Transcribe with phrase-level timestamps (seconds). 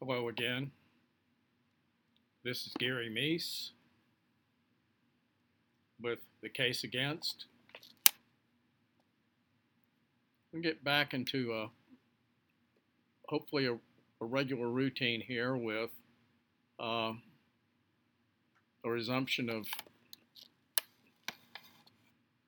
[0.00, 0.70] Hello again.
[2.44, 3.70] This is Gary Meese
[6.00, 7.46] with the case against.
[10.52, 11.70] We'll get back into a,
[13.26, 15.90] hopefully a, a regular routine here with
[16.78, 17.14] uh,
[18.84, 19.66] a resumption of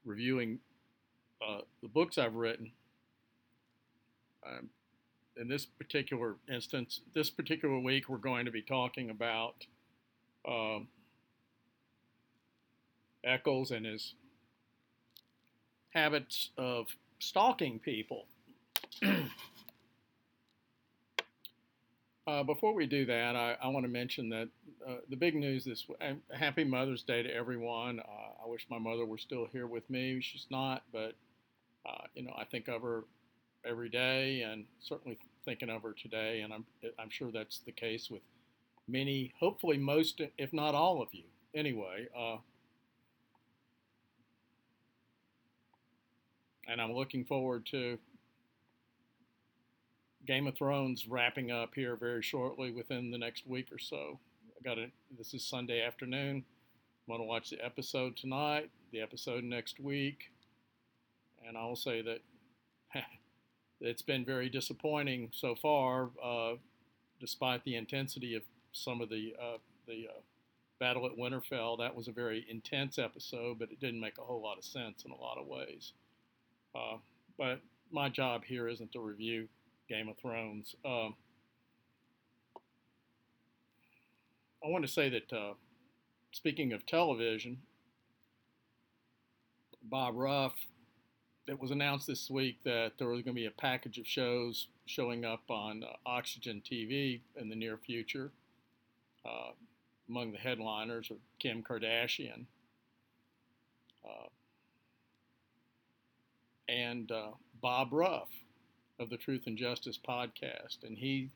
[0.05, 0.61] reviewing
[1.43, 2.71] uh, the books I've written.
[4.47, 4.71] Um,
[5.41, 9.55] in this particular instance, this particular week, we're going to be talking about
[10.47, 10.87] um,
[13.25, 14.15] Echols and his
[15.95, 18.27] habits of stalking people.
[22.27, 24.49] uh, before we do that, I, I want to mention that
[24.87, 25.99] uh, the big news this week,
[26.31, 28.01] happy Mother's Day to everyone.
[28.01, 30.21] Uh, I wish my mother were still here with me.
[30.21, 31.15] She's not, but
[31.87, 33.05] uh, you know, I think of her
[33.65, 36.41] every day and certainly thinking of her today.
[36.43, 36.65] And I'm,
[36.99, 38.23] I'm sure that's the case with
[38.89, 41.25] many, hopefully most, if not all of you.
[41.55, 42.37] Anyway, uh,
[46.69, 47.99] and I'm looking forward to
[50.27, 54.21] Game of Thrones wrapping up here very shortly within the next week or so.
[54.59, 54.93] I got it.
[55.19, 56.45] This is Sunday afternoon.
[57.09, 60.31] I'm going to watch the episode tonight, the episode next week,
[61.47, 62.21] and I will say that
[63.81, 66.55] it's been very disappointing so far, uh,
[67.19, 68.43] despite the intensity of
[68.73, 70.21] some of the uh, the uh,
[70.79, 71.79] battle at Winterfell.
[71.79, 75.05] That was a very intense episode, but it didn't make a whole lot of sense
[75.05, 75.93] in a lot of ways.
[76.75, 76.97] Uh,
[77.39, 77.61] but
[77.91, 79.49] my job here isn't to review
[79.89, 80.75] Game of Thrones.
[80.85, 81.15] Um,
[84.65, 85.55] I want to say that uh,
[86.33, 87.59] speaking of television,
[89.83, 90.53] Bob Ruff
[91.51, 94.69] it was announced this week that there was going to be a package of shows
[94.87, 98.31] showing up on uh, Oxygen TV in the near future.
[99.27, 99.51] Uh,
[100.09, 102.45] among the headliners are Kim Kardashian
[104.05, 104.29] uh,
[106.69, 107.31] and uh,
[107.61, 108.29] Bob Ruff
[109.01, 110.85] of the Truth and Justice podcast.
[110.85, 111.31] And he,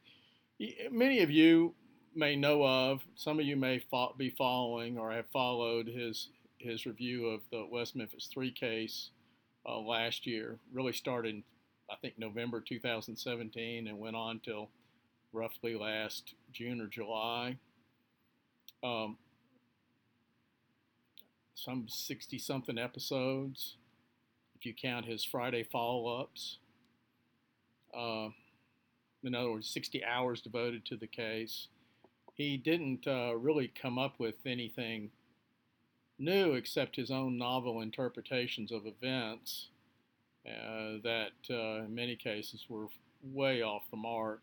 [0.59, 1.75] he, many of you
[2.15, 6.29] may know of, some of you may fo- be following or have followed his
[6.59, 9.11] his review of the West Memphis Three case
[9.67, 10.59] uh, last year.
[10.73, 11.43] Really started,
[11.91, 14.71] I think, November 2017 and went on till
[15.33, 17.59] roughly last June or July.
[18.83, 19.17] Um,
[21.55, 23.77] some 60 something episodes,
[24.55, 26.59] if you count his Friday follow ups.
[27.97, 28.29] Uh,
[29.23, 31.69] in other words, 60 hours devoted to the case.
[32.35, 35.11] He didn't uh, really come up with anything
[36.19, 39.69] new except his own novel interpretations of events
[40.47, 42.87] uh, that uh, in many cases were
[43.23, 44.43] way off the mark.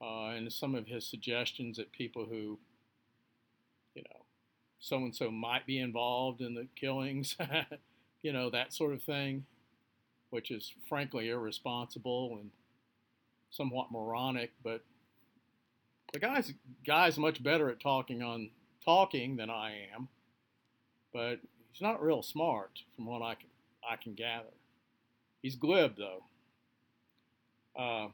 [0.00, 2.58] Uh, and some of his suggestions that people who,
[3.94, 4.24] you know,
[4.78, 7.36] so and so might be involved in the killings,
[8.22, 9.44] you know, that sort of thing,
[10.30, 12.50] which is frankly irresponsible and
[13.50, 14.52] somewhat moronic.
[14.62, 14.82] But
[16.12, 16.52] the guy's
[16.86, 18.50] guy's much better at talking on
[18.84, 20.08] talking than I am
[21.16, 21.38] but
[21.72, 23.48] he's not real smart from what I can
[23.88, 24.52] I can gather.
[25.40, 26.24] He's glib though.
[27.74, 28.08] Uh,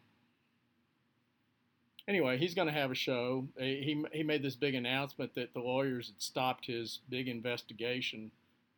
[2.07, 3.49] anyway, he's going to have a show.
[3.59, 8.31] He he made this big announcement that the lawyers had stopped his big investigation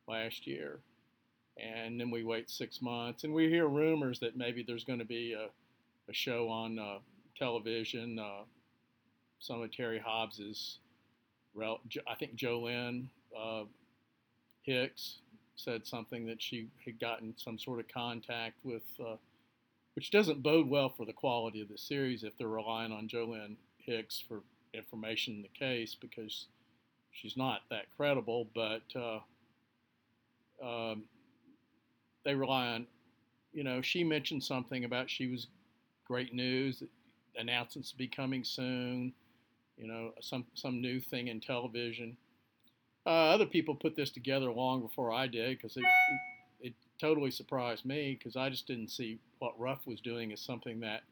[0.09, 0.79] last year,
[1.59, 5.05] and then we wait six months, and we hear rumors that maybe there's going to
[5.05, 5.49] be a,
[6.11, 6.99] a show on uh,
[7.39, 8.19] television.
[8.19, 8.45] Uh,
[9.39, 10.79] some of Terry Hobbs's,
[11.61, 13.09] I think Jolene
[13.39, 13.65] uh,
[14.65, 15.19] Hicks
[15.57, 19.17] said something that she had gotten some sort of contact with, uh,
[19.95, 23.57] which doesn't bode well for the quality of the series if they're relying on Jolene
[23.79, 24.43] Hicks for
[24.73, 26.47] information in the case because
[27.13, 28.49] she's not that credible.
[28.55, 29.21] But uh,
[30.65, 31.05] um,
[32.25, 32.87] they rely on,
[33.53, 35.47] you know, she mentioned something about she was
[36.07, 36.83] great news,
[37.37, 39.13] announcements to be coming soon,
[39.77, 42.17] you know, some some new thing in television.
[43.07, 45.85] Uh, other people put this together long before I did because it,
[46.61, 50.41] it, it, totally surprised me because I just didn't see what Ruff was doing as
[50.41, 51.03] something that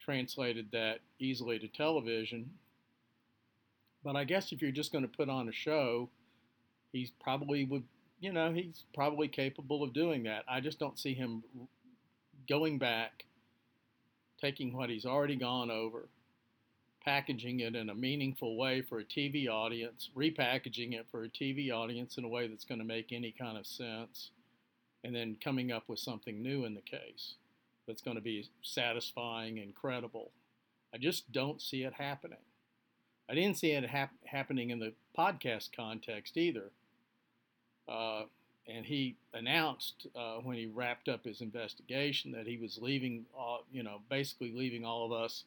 [0.00, 2.50] translated that easily to television.
[4.04, 6.08] But I guess if you're just going to put on a show,
[6.92, 7.84] he's probably would,
[8.20, 10.44] you know, he's probably capable of doing that.
[10.48, 11.42] I just don't see him
[12.48, 13.24] going back,
[14.40, 16.08] taking what he's already gone over,
[17.04, 21.72] packaging it in a meaningful way for a TV audience, repackaging it for a TV
[21.72, 24.30] audience in a way that's going to make any kind of sense,
[25.02, 27.34] and then coming up with something new in the case
[27.86, 30.30] that's going to be satisfying and credible.
[30.94, 32.38] I just don't see it happening.
[33.28, 36.70] I didn't see it hap- happening in the podcast context either.
[37.88, 38.22] Uh,
[38.68, 43.24] and he announced uh, when he wrapped up his investigation that he was leaving,
[43.72, 45.44] you know, basically leaving all of us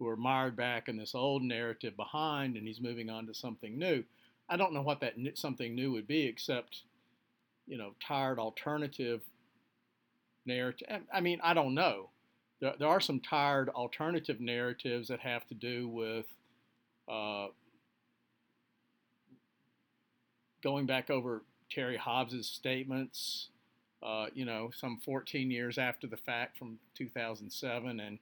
[0.00, 3.78] who are mired back in this old narrative behind, and he's moving on to something
[3.78, 4.02] new.
[4.48, 6.82] I don't know what that something new would be, except,
[7.68, 9.20] you know, tired alternative
[10.46, 10.88] narrative.
[11.12, 12.08] I mean, I don't know.
[12.60, 16.26] There, there are some tired alternative narratives that have to do with
[17.06, 17.48] uh,
[20.62, 23.48] going back over Terry Hobbs's statements,
[24.02, 28.18] uh, you know, some 14 years after the fact from 2007, and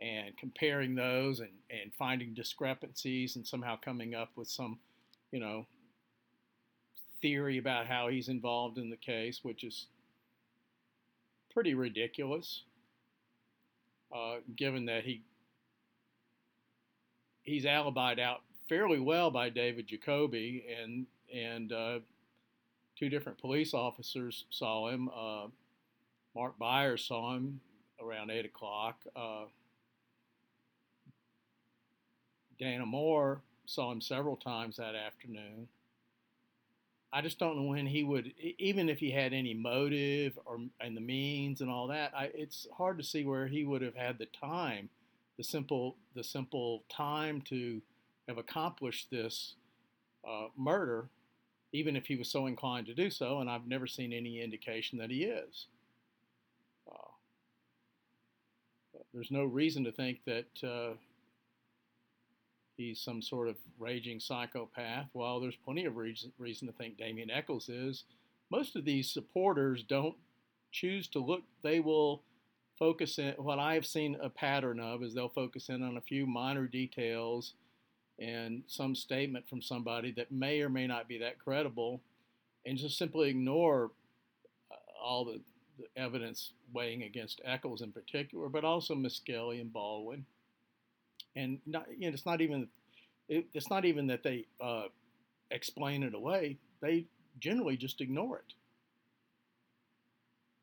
[0.00, 4.78] and comparing those and, and finding discrepancies and somehow coming up with some,
[5.32, 5.66] you know,
[7.22, 9.86] theory about how he's involved in the case, which is
[11.52, 12.64] pretty ridiculous,
[14.14, 15.22] uh, given that he
[17.42, 21.98] he's alibied out fairly well by David Jacoby, and and uh,
[22.98, 25.08] two different police officers saw him.
[25.08, 25.46] Uh,
[26.34, 27.60] Mark Byers saw him
[28.02, 29.00] around eight o'clock.
[32.58, 35.68] Dana Moore saw him several times that afternoon.
[37.12, 40.96] I just don't know when he would, even if he had any motive or and
[40.96, 42.12] the means and all that.
[42.14, 44.88] I, it's hard to see where he would have had the time,
[45.38, 47.80] the simple, the simple time to
[48.28, 49.54] have accomplished this
[50.28, 51.08] uh, murder,
[51.72, 53.40] even if he was so inclined to do so.
[53.40, 55.66] And I've never seen any indication that he is.
[56.90, 57.12] Uh,
[59.14, 60.94] there's no reason to think that uh,
[62.76, 65.06] he's some sort of raging psychopath.
[65.14, 68.04] Well, there's plenty of reason, reason to think Damien Echols is.
[68.50, 70.14] Most of these supporters don't
[70.70, 72.22] choose to look, they will
[72.78, 73.32] focus in.
[73.38, 76.66] What I have seen a pattern of is they'll focus in on a few minor
[76.66, 77.54] details
[78.18, 82.00] and some statement from somebody that may or may not be that credible
[82.64, 83.90] and just simply ignore
[84.70, 85.40] uh, all the,
[85.78, 90.24] the evidence weighing against Echols in particular, but also Misskelley and Baldwin
[91.36, 92.68] and not, you know, it's not even
[93.28, 94.84] it, it's not even that they uh,
[95.50, 96.56] explain it away.
[96.80, 97.06] They
[97.38, 98.54] generally just ignore it.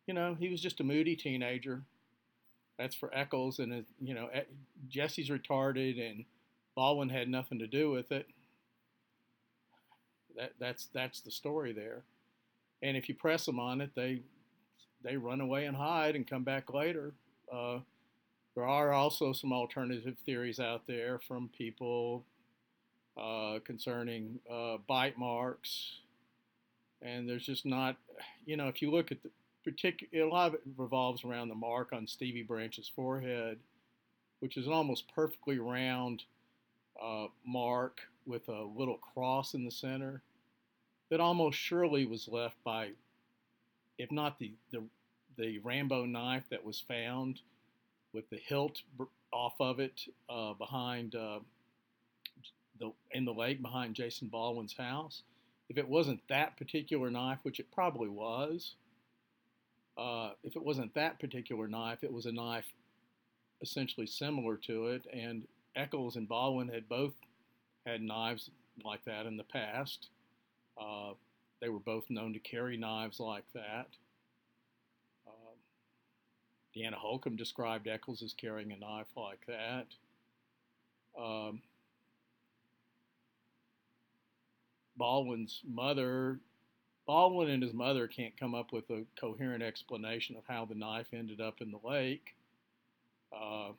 [0.08, 1.84] You know, he was just a moody teenager.
[2.78, 4.30] That's for Echols, and you know,
[4.90, 6.26] Jesse's retarded, and
[6.76, 8.28] Baldwin had nothing to do with it.
[10.36, 12.02] That that's that's the story there.
[12.82, 14.22] And if you press them on it, they
[15.04, 17.14] they run away and hide and come back later.
[17.54, 17.80] Uh,
[18.56, 22.24] there are also some alternative theories out there from people
[23.18, 25.94] uh, concerning uh, bite marks.
[27.02, 27.98] And there's just not,
[28.46, 29.30] you know, if you look at the
[29.64, 33.60] particular, a lot of it revolves around the mark on Stevie Branch's forehead,
[34.40, 36.24] which is an almost perfectly round
[37.02, 40.22] uh, mark with a little cross in the center
[41.10, 42.90] that almost surely was left by,
[43.98, 44.82] if not the, the,
[45.38, 47.42] the Rambo knife that was found
[48.14, 48.82] with the hilt
[49.32, 51.40] off of it uh, behind uh,
[52.80, 55.24] the in the lake behind Jason Baldwin's house.
[55.70, 58.76] If it wasn't that particular knife, which it probably was,
[59.98, 62.66] uh, if it wasn't that particular knife, it was a knife
[63.62, 65.06] essentially similar to it.
[65.12, 67.14] And Echols and Baldwin had both
[67.86, 68.50] had knives
[68.84, 70.10] like that in the past.
[70.80, 71.14] Uh,
[71.62, 73.88] they were both known to carry knives like that.
[76.76, 79.86] Deanna Holcomb described Echols as carrying a knife like that.
[81.20, 81.62] Um,
[84.98, 86.40] Baldwin's mother,
[87.06, 91.08] Baldwin and his mother can't come up with a coherent explanation of how the knife
[91.14, 92.36] ended up in the lake.
[93.32, 93.70] Uh,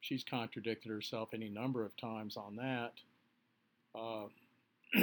[0.00, 2.92] she's contradicted herself any number of times on that.
[3.94, 4.26] Uh,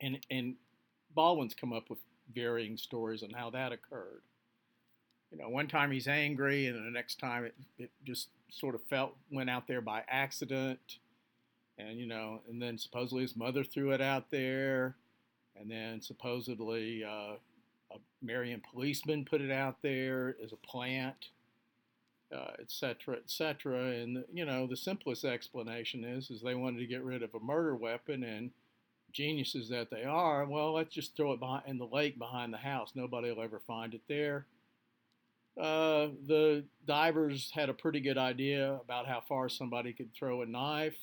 [0.00, 0.54] and and
[1.14, 1.98] Baldwin's come up with
[2.34, 4.22] varying stories on how that occurred
[5.30, 8.82] you know, one time he's angry, and the next time it, it just sort of
[8.84, 10.98] felt went out there by accident,
[11.78, 14.96] and you know, and then supposedly his mother threw it out there,
[15.58, 17.34] and then supposedly uh,
[17.90, 21.28] a Marion policeman put it out there as a plant,
[22.34, 23.16] uh, etc.
[23.16, 27.34] Et and you know, the simplest explanation is is they wanted to get rid of
[27.34, 28.50] a murder weapon and
[29.12, 32.58] geniuses that they are, well, let's just throw it behind, in the lake behind the
[32.58, 32.92] house.
[32.94, 34.46] Nobody will ever find it there.
[35.58, 40.46] Uh, the divers had a pretty good idea about how far somebody could throw a
[40.46, 40.96] knife.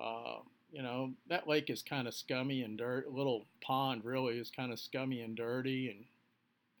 [0.00, 0.38] Uh,
[0.72, 3.06] you know, that lake is kind of scummy and dirt.
[3.06, 6.04] A little pond really is kind of scummy and dirty and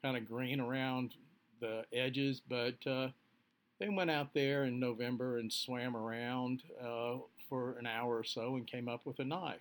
[0.02, 1.14] kind of green around
[1.60, 2.40] the edges.
[2.48, 3.08] But uh,
[3.78, 7.16] they went out there in November and swam around uh,
[7.48, 9.60] for an hour or so and came up with a knife.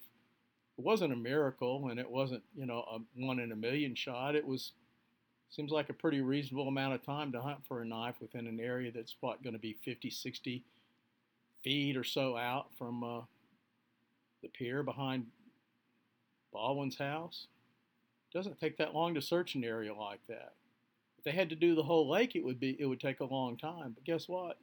[0.78, 4.36] It wasn't a miracle, and it wasn't you know a one in a million shot.
[4.36, 4.74] It was
[5.50, 8.60] seems like a pretty reasonable amount of time to hunt for a knife within an
[8.60, 10.64] area that's what going to be 50, 60
[11.64, 13.22] feet or so out from uh,
[14.42, 15.26] the pier behind
[16.54, 17.48] Baldwin's house.
[18.34, 20.54] Doesn't take that long to search an area like that.
[21.18, 23.26] If they had to do the whole lake, it would be it would take a
[23.26, 23.94] long time.
[23.96, 24.58] But guess what?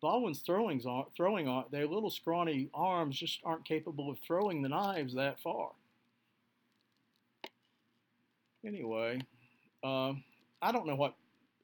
[0.00, 4.68] Baldwin's throwings are, throwing on their little scrawny arms just aren't capable of throwing the
[4.68, 5.70] knives that far.
[8.66, 9.20] Anyway,
[9.84, 10.14] uh,
[10.62, 11.14] I don't know what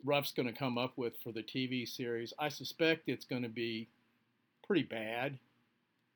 [0.05, 2.33] Ruff's going to come up with for the TV series.
[2.39, 3.89] I suspect it's going to be
[4.67, 5.39] pretty bad.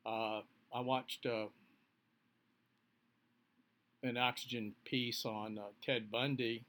[0.05, 0.41] Uh,
[0.73, 1.47] I watched uh,
[4.03, 6.63] an Oxygen piece on uh, Ted Bundy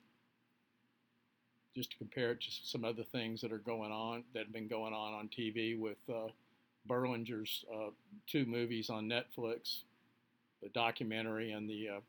[1.75, 4.69] just to compare it to some other things that are going on that have been
[4.69, 6.29] going on on TV with uh,
[6.89, 7.91] Berlinger's uh,
[8.27, 9.81] two movies on Netflix,
[10.63, 12.01] the documentary and the uh,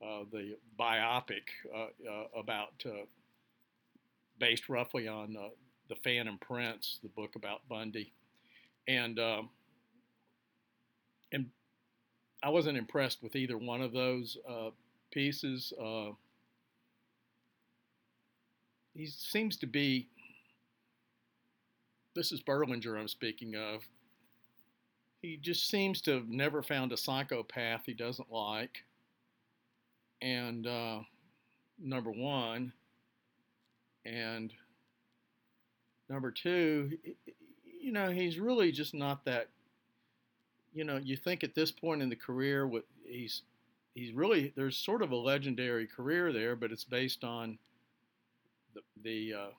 [0.00, 1.42] the biopic
[2.36, 2.84] about
[4.38, 5.36] based roughly on
[5.88, 8.12] the Phantom Prince, the book about Bundy
[8.88, 9.50] and um,
[11.30, 11.46] and
[12.42, 14.70] I wasn't impressed with either one of those uh,
[15.12, 15.72] pieces.
[15.80, 16.10] Uh,
[18.94, 20.08] he seems to be.
[22.16, 23.86] This is Berlinger I'm speaking of.
[25.20, 28.84] He just seems to have never found a psychopath he doesn't like.
[30.20, 31.00] And uh,
[31.78, 32.72] number one,
[34.04, 34.52] and
[36.08, 36.98] number two,
[37.80, 39.48] you know, he's really just not that.
[40.74, 43.42] You know, you think at this point in the career, what he's
[43.94, 47.58] he's really there's sort of a legendary career there, but it's based on
[48.74, 49.50] the the uh,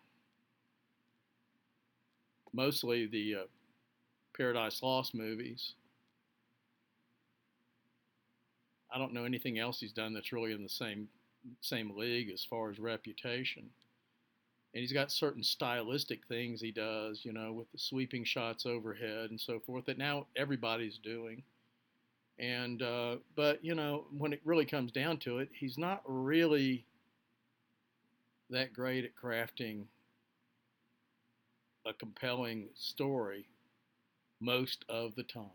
[2.54, 3.48] mostly the uh,
[4.36, 5.74] Paradise Lost movies.
[8.93, 11.08] I don't know anything else he's done that's really in the same
[11.62, 13.69] same league as far as reputation
[14.74, 19.31] and he's got certain stylistic things he does, you know, with the sweeping shots overhead
[19.31, 21.41] and so forth that now everybody's doing.
[22.38, 26.86] And uh, but you know, when it really comes down to it, he's not really
[28.51, 29.86] that great at crafting
[31.86, 33.48] a compelling story
[34.39, 35.46] most of the time.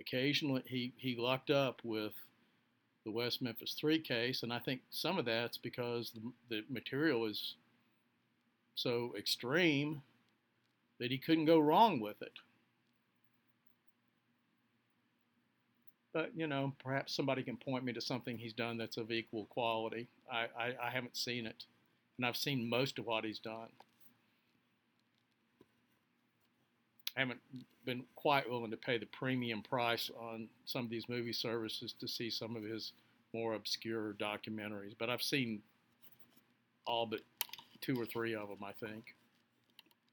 [0.00, 2.14] Occasionally, he he lucked up with
[3.04, 7.26] the West Memphis Three case, and I think some of that's because the, the material
[7.26, 7.56] is
[8.74, 10.02] so extreme
[10.98, 12.32] that he couldn't go wrong with it.
[16.12, 19.46] But, you know, perhaps somebody can point me to something he's done that's of equal
[19.46, 20.08] quality.
[20.30, 21.64] I, I, I haven't seen it,
[22.18, 23.68] and I've seen most of what he's done.
[27.01, 27.40] I haven't
[27.84, 32.08] been quite willing to pay the premium price on some of these movie services to
[32.08, 32.92] see some of his
[33.34, 35.60] more obscure documentaries, but I've seen
[36.86, 37.20] all but
[37.80, 39.14] two or three of them, I think.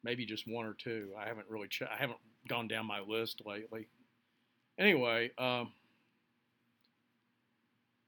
[0.04, 1.10] Maybe just one or two.
[1.18, 3.88] I haven't really I haven't gone down my list lately.
[4.78, 5.72] Anyway, um,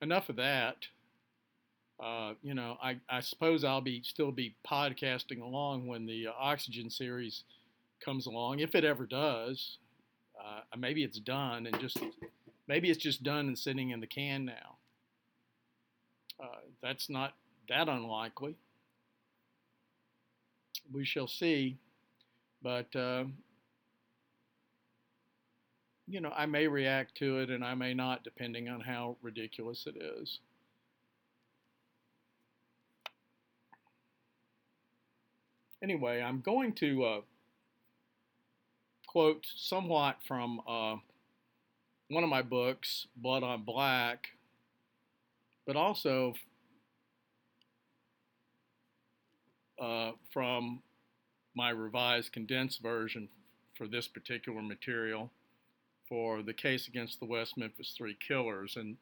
[0.01, 0.77] enough of that.
[2.01, 6.31] Uh, you know, I, I suppose I'll be still be podcasting along when the uh,
[6.39, 7.43] Oxygen series
[8.03, 9.77] comes along, if it ever does.
[10.39, 12.00] Uh, maybe it's done and just
[12.67, 14.77] maybe it's just done and sitting in the can now.
[16.41, 17.34] Uh, that's not
[17.70, 18.55] that unlikely
[20.91, 21.77] we shall see.
[22.62, 23.25] But, uh,
[26.08, 29.88] you know, I may react to it and I may not, depending on how ridiculous
[29.88, 30.39] it is.
[35.84, 37.22] Anyway, I'm going to uh,
[39.12, 40.96] quote somewhat from uh,
[42.10, 44.30] one of my books, Blood on Black,
[45.68, 46.34] but also
[49.82, 50.82] uh, from
[51.56, 53.27] my revised condensed version
[53.75, 55.30] for this particular material
[56.08, 58.77] for the case against the West Memphis Three Killers.
[58.77, 58.96] And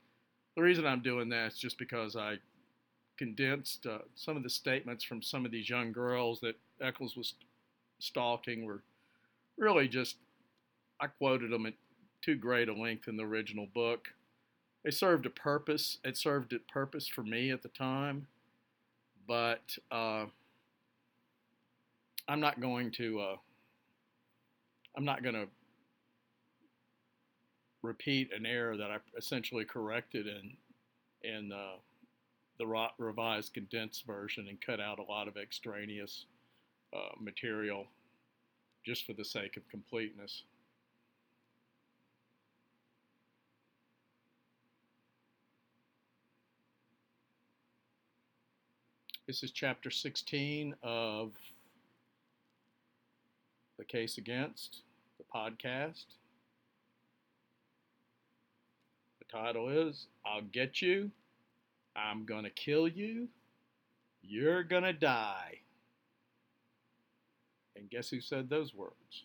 [0.56, 2.38] the reason I'm doing that is just because I
[3.16, 7.36] condensed uh, some of the statements from some of these young girls that Echols was
[8.00, 8.82] stalking were
[9.60, 10.16] really just,
[11.00, 11.74] I quoted them at
[12.22, 14.10] too great a length in the original book.
[14.84, 15.98] They served a purpose.
[16.04, 18.28] It served a purpose for me at the time,
[19.28, 20.26] but uh,
[22.28, 23.20] I'm not going to.
[23.20, 23.36] Uh,
[24.98, 25.48] I'm not going to
[27.82, 30.58] repeat an error that I essentially corrected in
[31.22, 31.78] in uh,
[32.58, 36.26] the revised condensed version and cut out a lot of extraneous
[36.94, 37.86] uh, material
[38.86, 40.44] just for the sake of completeness.
[49.30, 51.34] This is chapter 16 of
[53.78, 54.82] The Case Against,
[55.20, 56.06] the podcast.
[59.20, 61.12] The title is I'll Get You,
[61.96, 63.28] I'm Gonna Kill You,
[64.24, 65.60] You're Gonna Die.
[67.80, 69.24] And guess who said those words?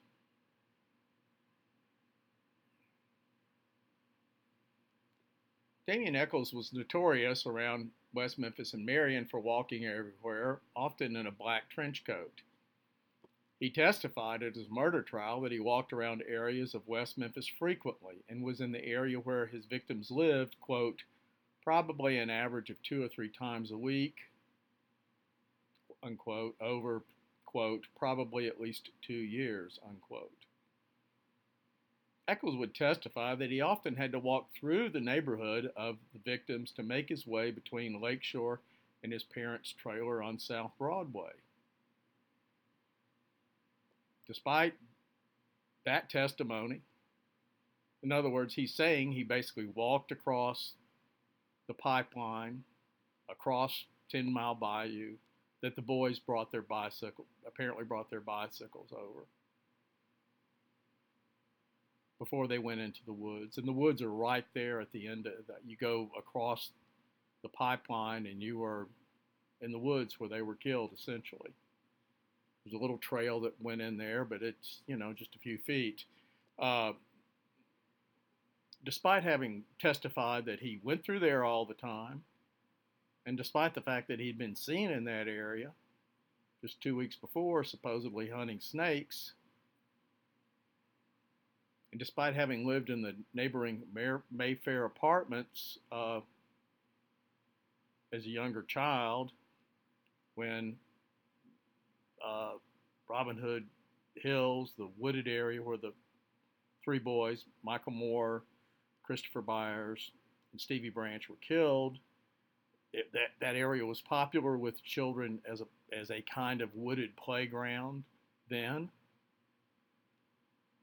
[5.86, 11.32] Damien Echols was notorious around West Memphis and Marion for walking everywhere, often in a
[11.32, 12.40] black trench coat.
[13.60, 18.24] He testified at his murder trial that he walked around areas of West Memphis frequently
[18.28, 21.02] and was in the area where his victims lived, quote,
[21.62, 24.16] probably an average of two or three times a week,
[26.02, 27.02] unquote, over,
[27.54, 30.32] quote, probably at least two years, unquote.
[32.26, 36.72] Echols would testify that he often had to walk through the neighborhood of the victims
[36.72, 38.58] to make his way between Lakeshore
[39.04, 41.30] and his parents' trailer on South Broadway.
[44.26, 44.74] Despite
[45.86, 46.80] that testimony,
[48.02, 50.72] in other words, he's saying he basically walked across
[51.68, 52.64] the pipeline,
[53.30, 55.18] across 10 Mile Bayou,
[55.64, 59.24] that the boys brought their bicycle, apparently brought their bicycles over
[62.18, 63.56] before they went into the woods.
[63.56, 65.60] And the woods are right there at the end of that.
[65.66, 66.68] You go across
[67.42, 68.88] the pipeline and you are
[69.62, 71.50] in the woods where they were killed, essentially.
[72.62, 75.56] There's a little trail that went in there, but it's, you know, just a few
[75.56, 76.04] feet.
[76.58, 76.92] Uh,
[78.84, 82.22] despite having testified that he went through there all the time,
[83.26, 85.70] and despite the fact that he'd been seen in that area
[86.62, 89.32] just two weeks before, supposedly hunting snakes,
[91.92, 93.82] and despite having lived in the neighboring
[94.32, 96.20] Mayfair apartments uh,
[98.12, 99.30] as a younger child,
[100.34, 100.76] when
[102.26, 102.52] uh,
[103.08, 103.66] Robin Hood
[104.16, 105.92] Hills, the wooded area where the
[106.84, 108.42] three boys, Michael Moore,
[109.04, 110.10] Christopher Byers,
[110.52, 111.98] and Stevie Branch were killed,
[112.94, 117.16] it, that, that area was popular with children as a, as a kind of wooded
[117.16, 118.04] playground
[118.48, 118.88] then.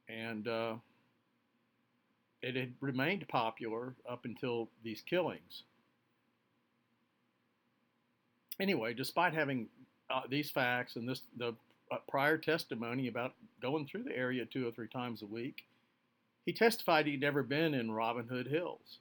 [0.09, 0.73] And uh,
[2.41, 5.63] it had remained popular up until these killings.
[8.59, 9.67] Anyway, despite having
[10.09, 11.55] uh, these facts and this the
[11.91, 15.63] uh, prior testimony about going through the area two or three times a week,
[16.45, 18.99] he testified he'd never been in Robin Hood Hills.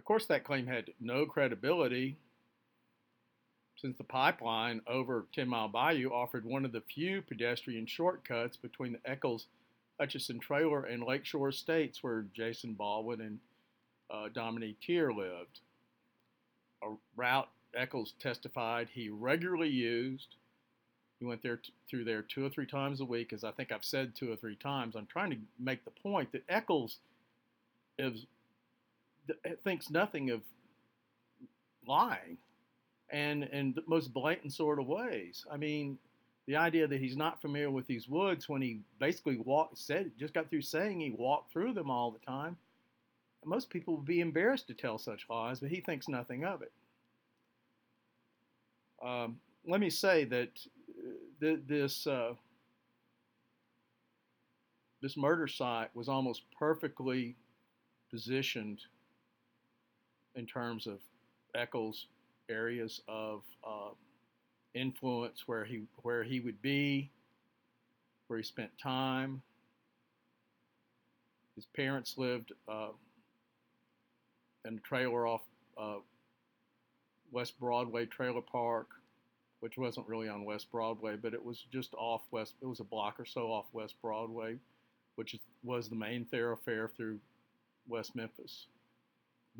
[0.00, 2.16] Of course, that claim had no credibility
[3.76, 8.92] since the pipeline over 10 Mile Bayou offered one of the few pedestrian shortcuts between
[8.92, 9.44] the Echols
[10.00, 13.38] Hutchison Trailer and Lakeshore Estates, where Jason Baldwin and
[14.10, 15.60] uh, Dominique Teer lived.
[16.82, 20.36] A route Echols testified he regularly used.
[21.18, 23.70] He went there t- through there two or three times a week, as I think
[23.70, 24.96] I've said two or three times.
[24.96, 26.96] I'm trying to make the point that Echols
[27.98, 28.24] is,
[29.64, 30.42] thinks nothing of
[31.86, 32.38] lying,
[33.10, 35.44] and in the most blatant sort of ways.
[35.50, 35.98] I mean,
[36.46, 40.34] the idea that he's not familiar with these woods when he basically walked said just
[40.34, 42.56] got through saying he walked through them all the time
[43.44, 46.72] most people would be embarrassed to tell such lies but he thinks nothing of it
[49.00, 50.50] um, let me say that
[50.88, 52.34] uh, th- this uh,
[55.00, 57.36] this murder site was almost perfectly
[58.10, 58.80] positioned
[60.34, 60.98] in terms of
[61.54, 62.06] Echols
[62.48, 63.90] areas of uh,
[64.74, 67.10] influence where he where he would be,
[68.26, 69.42] where he spent time.
[71.56, 72.90] His parents lived uh,
[74.64, 75.42] in a trailer off
[75.78, 75.96] uh,
[77.32, 78.88] West Broadway Trailer Park,
[79.60, 82.54] which wasn't really on West Broadway, but it was just off West.
[82.62, 84.56] It was a block or so off West Broadway,
[85.16, 87.18] which was the main thoroughfare through
[87.88, 88.66] West Memphis.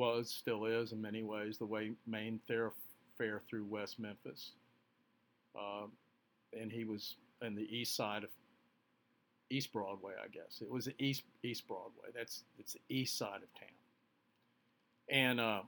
[0.00, 4.52] Was still is in many ways the way main thoroughfare through West Memphis
[5.54, 5.86] uh,
[6.58, 8.30] and he was in the east side of
[9.50, 10.62] East Broadway, I guess.
[10.62, 12.08] It was East East Broadway.
[12.14, 13.68] That's it's the east side of town.
[15.08, 15.62] And uh,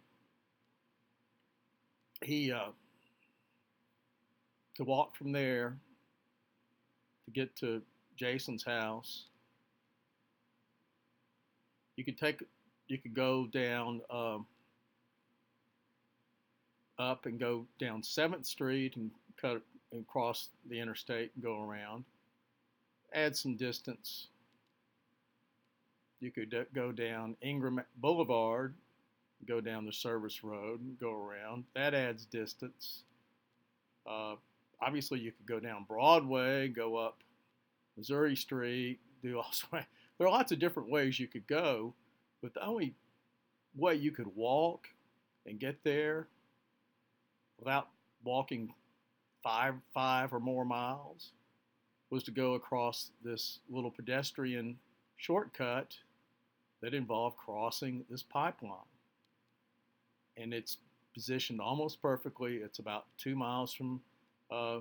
[2.23, 2.71] he uh,
[4.77, 5.77] to walk from there
[7.27, 7.83] to get to
[8.17, 9.25] Jason's house.
[11.97, 12.43] You could take
[12.93, 14.45] you could go down um,
[16.99, 22.05] up and go down Seventh Street and cut and cross the interstate and go around.
[23.15, 24.29] Add some distance.
[26.21, 28.75] You could go down Ingram Boulevard,
[29.49, 31.65] go down the service road, and go around.
[31.75, 33.05] That adds distance.
[34.07, 34.35] Uh,
[34.83, 37.23] obviously, you could go down Broadway, go up
[37.97, 39.87] Missouri Street, do all sorts.
[40.19, 41.95] There are lots of different ways you could go,
[42.43, 42.95] but the only
[43.75, 44.89] way you could walk
[45.47, 46.29] and get there
[47.59, 47.89] without
[48.25, 48.75] walking
[49.43, 51.31] five five or more miles
[52.11, 54.77] was to go across this little pedestrian
[55.17, 55.97] shortcut
[56.83, 58.79] that involved crossing this pipeline.
[60.37, 60.79] And it's
[61.15, 62.57] positioned almost perfectly.
[62.57, 64.01] It's about two miles from
[64.51, 64.81] uh,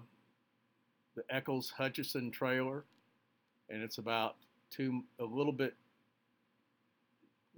[1.16, 2.84] the Echols Hutchison trailer,
[3.70, 4.36] and it's about
[4.70, 5.76] two, a little bit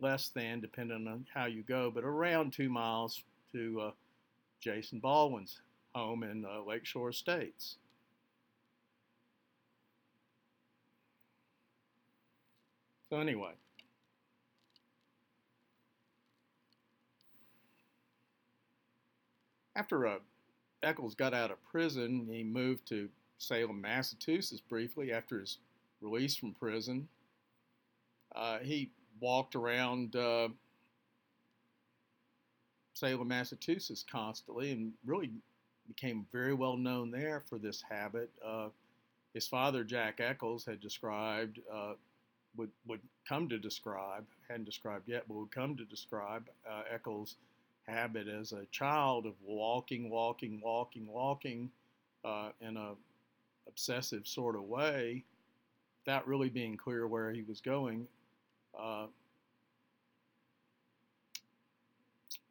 [0.03, 3.91] less than, depending on how you go, but around two miles to uh,
[4.59, 5.61] Jason Baldwin's
[5.95, 7.77] home in uh, Lakeshore Estates.
[13.09, 13.53] So, anyway.
[19.75, 20.17] After uh,
[20.83, 25.59] Echols got out of prison, he moved to Salem, Massachusetts briefly after his
[26.01, 27.07] release from prison.
[28.35, 30.49] Uh, he walked around uh,
[32.93, 35.32] Salem, Massachusetts constantly and really
[35.88, 38.30] became very well known there for this habit.
[38.45, 38.69] Uh,
[39.34, 41.93] his father, Jack Echols, had described, uh,
[42.56, 47.36] would, would come to describe, hadn't described yet, but would come to describe uh, Echols'
[47.88, 51.69] habit as a child of walking, walking, walking, walking
[52.23, 52.93] uh, in a
[53.67, 55.23] obsessive sort of way
[56.06, 58.08] without really being clear where he was going.
[58.77, 59.07] Uh,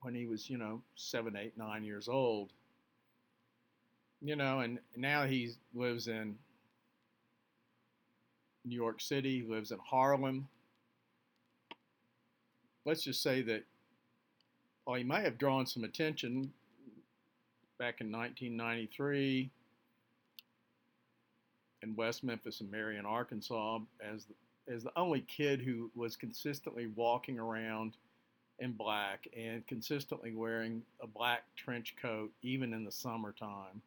[0.03, 2.53] when he was, you know, seven, eight, nine years old.
[4.21, 6.37] You know, and now he lives in
[8.65, 10.49] New York City, he lives in Harlem.
[12.85, 13.65] Let's just say that
[14.85, 16.53] while he might have drawn some attention
[17.79, 19.51] back in 1993
[21.83, 24.35] in West Memphis and Marion, Arkansas, as the,
[24.69, 27.97] as the only kid who was consistently walking around
[28.59, 33.83] in black and consistently wearing a black trench coat even in the summertime.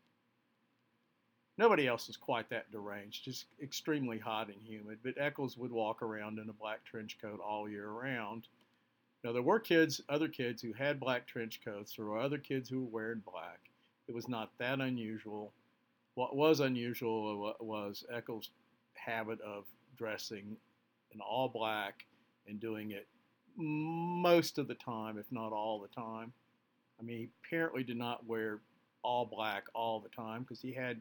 [1.58, 5.00] Nobody else is quite that deranged, just extremely hot and humid.
[5.02, 8.48] But Echols would walk around in a black trench coat all year round.
[9.24, 11.96] Now, there were kids, other kids who had black trench coats.
[11.96, 13.60] There were other kids who were wearing black.
[14.08, 15.54] It was not that unusual.
[16.16, 18.50] What was unusual was Echols'
[18.94, 19.64] habit of
[19.98, 20.58] dressing
[21.14, 22.06] in all black
[22.48, 23.08] and doing it
[23.58, 26.34] most of the time, if not all the time.
[27.00, 28.60] I mean, he apparently did not wear
[29.04, 31.00] all black all the time because he had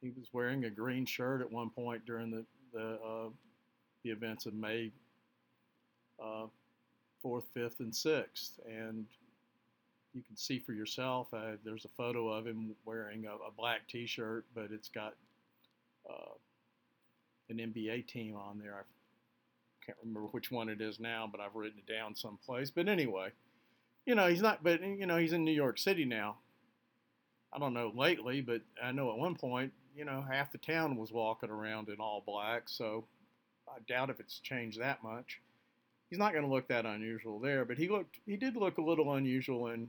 [0.00, 3.28] he was wearing a green shirt at one point during the the uh,
[4.04, 4.90] the events of May
[6.22, 6.46] uh,
[7.22, 9.06] fourth, fifth, and sixth, and
[10.12, 11.32] you can see for yourself.
[11.32, 15.14] Uh, there's a photo of him wearing a, a black T-shirt, but it's got
[16.08, 16.34] uh,
[17.52, 18.74] an NBA team on there.
[18.74, 22.70] I can't remember which one it is now, but I've written it down someplace.
[22.70, 23.30] But anyway,
[24.06, 26.36] you know, he's not, but, you know, he's in New York City now.
[27.52, 30.96] I don't know lately, but I know at one point, you know, half the town
[30.96, 33.04] was walking around in all black, so
[33.68, 35.40] I doubt if it's changed that much.
[36.08, 38.82] He's not going to look that unusual there, but he looked, he did look a
[38.82, 39.88] little unusual in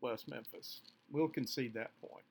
[0.00, 0.80] West Memphis.
[1.10, 2.24] We'll concede that point.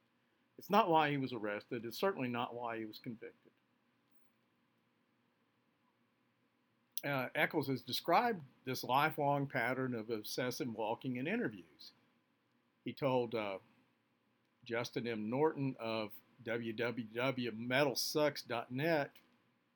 [0.58, 1.86] It's not why he was arrested.
[1.86, 3.42] It's certainly not why he was convicted.
[7.07, 11.91] Uh, Echols has described this lifelong pattern of obsessive walking in interviews.
[12.85, 13.57] He told uh,
[14.65, 15.29] Justin M.
[15.29, 16.09] Norton of
[16.45, 19.11] www.metalsucks.net,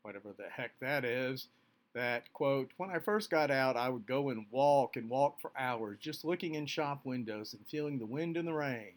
[0.01, 1.49] whatever the heck that is,
[1.93, 5.51] that, quote, when I first got out, I would go and walk and walk for
[5.57, 8.93] hours, just looking in shop windows and feeling the wind and the rain.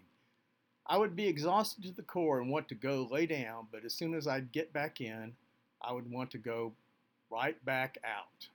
[0.87, 3.95] I would be exhausted to the core and want to go lay down, but as
[3.95, 5.33] soon as I'd get back in,
[5.81, 6.73] I would want to go
[7.31, 8.49] right back out.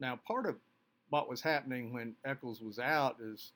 [0.00, 0.56] Now, part of
[1.08, 3.52] what was happening when Echols was out is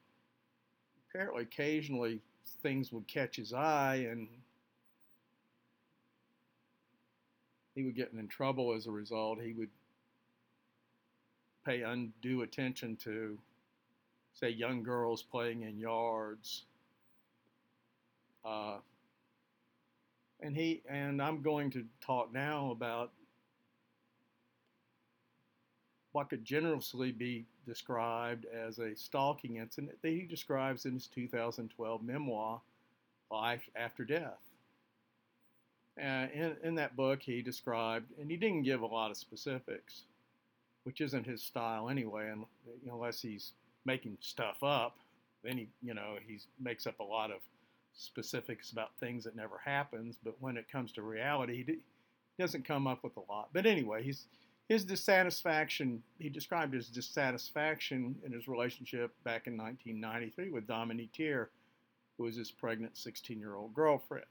[1.10, 2.20] apparently occasionally
[2.62, 4.28] things would catch his eye and
[7.74, 9.40] he would get in trouble as a result.
[9.42, 9.68] He would
[11.66, 13.38] pay undue attention to,
[14.32, 16.64] say, young girls playing in yards
[18.44, 18.76] uh,
[20.40, 23.12] and he and I'm going to talk now about
[26.12, 32.02] what could generously be described as a stalking incident that he describes in his 2012
[32.02, 32.60] memoir,
[33.30, 34.40] Life After Death.
[35.98, 40.04] Uh, in, in that book, he described, and he didn't give a lot of specifics,
[40.84, 42.44] which isn't his style anyway, and,
[42.90, 43.52] unless he's
[43.84, 44.96] making stuff up.
[45.42, 47.38] Then he, you know, he makes up a lot of
[47.98, 50.18] specifics about things that never happens.
[50.22, 51.78] But when it comes to reality, he
[52.38, 53.50] doesn't come up with a lot.
[53.52, 54.26] But anyway, he's
[54.68, 56.02] his dissatisfaction.
[56.18, 61.50] He described his dissatisfaction in his relationship back in 1993 with Dominique Teer,
[62.16, 64.24] who was his pregnant 16-year-old girlfriend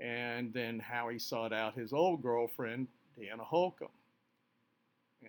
[0.00, 2.86] and then how he sought out his old girlfriend,
[3.18, 3.88] Deanna Holcomb.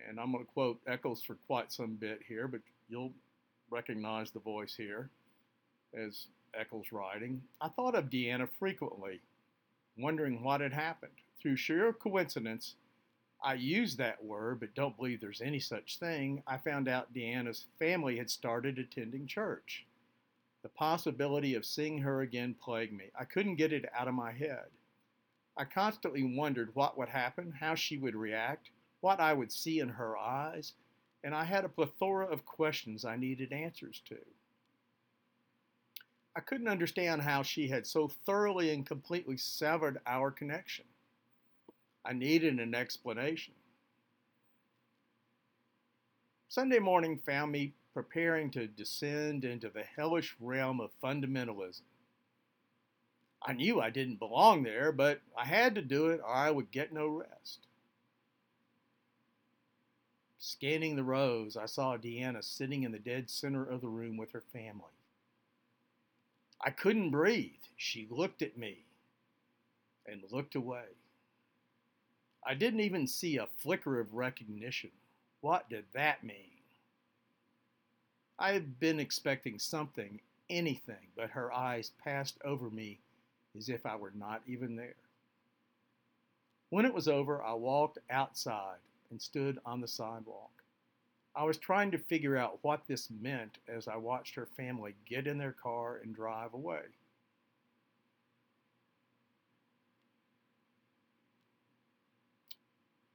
[0.08, 3.12] And I'm going to quote Echols for quite some bit here, but you'll
[3.70, 5.10] recognize the voice here
[5.94, 6.26] as
[6.58, 7.42] Echols writing.
[7.60, 9.20] I thought of Deanna frequently,
[9.96, 11.12] wondering what had happened.
[11.40, 12.74] Through sheer coincidence,
[13.42, 16.42] I used that word, but don't believe there's any such thing.
[16.46, 19.86] I found out Deanna's family had started attending church.
[20.62, 23.06] The possibility of seeing her again plagued me.
[23.18, 24.66] I couldn't get it out of my head.
[25.56, 29.88] I constantly wondered what would happen, how she would react, what I would see in
[29.88, 30.74] her eyes,
[31.24, 34.18] and I had a plethora of questions I needed answers to.
[36.36, 40.84] I couldn't understand how she had so thoroughly and completely severed our connection.
[42.04, 43.54] I needed an explanation.
[46.48, 51.82] Sunday morning found me preparing to descend into the hellish realm of fundamentalism.
[53.42, 56.70] I knew I didn't belong there, but I had to do it or I would
[56.70, 57.66] get no rest.
[60.38, 64.32] Scanning the rows, I saw Deanna sitting in the dead center of the room with
[64.32, 64.92] her family.
[66.62, 67.52] I couldn't breathe.
[67.76, 68.84] She looked at me
[70.06, 70.84] and looked away.
[72.46, 74.90] I didn't even see a flicker of recognition.
[75.40, 76.60] What did that mean?
[78.38, 82.98] I had been expecting something, anything, but her eyes passed over me
[83.56, 84.94] as if I were not even there.
[86.70, 88.78] When it was over, I walked outside
[89.10, 90.59] and stood on the sidewalk.
[91.34, 95.26] I was trying to figure out what this meant as I watched her family get
[95.26, 96.82] in their car and drive away.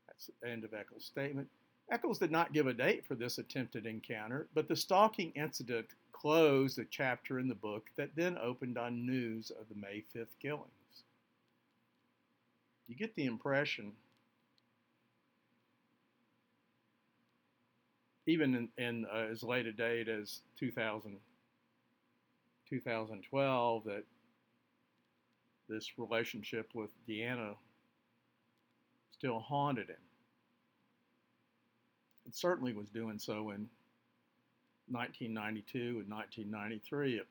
[0.07, 1.49] That's the end of Echols' statement.
[1.91, 6.79] Echols did not give a date for this attempted encounter, but the stalking incident closed
[6.79, 10.71] a chapter in the book that then opened on news of the May 5th killings.
[12.87, 13.91] You get the impression,
[18.27, 21.17] even in, in uh, as late a date as 2000,
[22.69, 24.03] 2012, that
[25.69, 27.55] this relationship with Deanna
[29.11, 29.95] still haunted him.
[32.25, 33.69] It certainly was doing so in
[34.89, 37.15] 1992 and 1993.
[37.17, 37.27] It,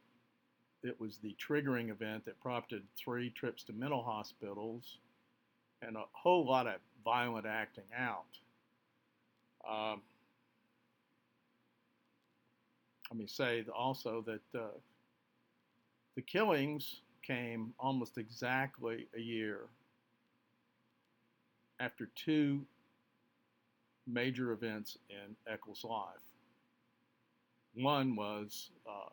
[0.83, 4.98] it was the triggering event that prompted three trips to mental hospitals
[5.83, 8.24] and a whole lot of violent acting out.
[9.68, 10.02] Um,
[13.14, 14.66] let me say also that uh,
[16.16, 19.66] the killings came almost exactly a year
[21.79, 22.66] after two
[24.09, 26.27] major events in Echols' life.
[27.77, 29.11] One was uh,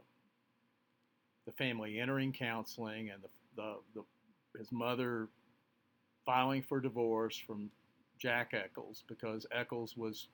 [1.46, 5.28] the family entering counseling and the, the, the, his mother
[6.26, 7.70] filing for divorce from
[8.18, 10.28] Jack Echols because Echols was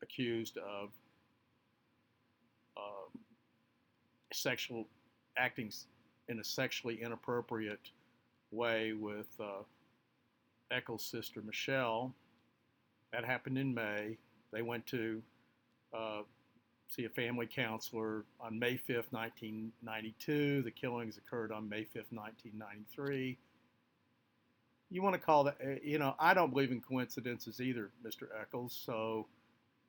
[0.00, 0.88] accused of
[2.78, 3.18] uh,
[4.32, 4.86] sexual
[5.36, 5.72] acting
[6.28, 7.90] in a sexually inappropriate
[8.50, 9.62] way with uh,
[10.70, 12.14] Echols' sister Michelle
[13.12, 14.18] that happened in May.
[14.52, 15.22] They went to
[15.96, 16.22] uh,
[16.88, 20.62] see a family counselor on May 5th, 1992.
[20.62, 23.38] The killings occurred on May 5th, 1993.
[24.90, 28.28] You want to call that, uh, you know, I don't believe in coincidences either, Mr.
[28.40, 28.78] Echols.
[28.84, 29.26] So,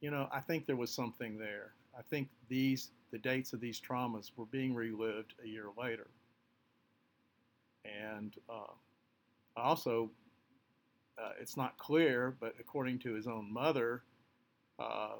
[0.02, 1.71] you know, I think there was something there.
[1.97, 6.08] I think these, the dates of these traumas were being relived a year later.
[7.86, 8.74] And uh,
[9.56, 10.12] also
[11.17, 14.04] uh, it's not clear, but according to his own mother,
[14.80, 15.15] uh,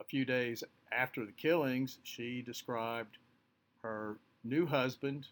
[0.00, 3.18] a few days after the killings, she described
[3.82, 5.26] her new husband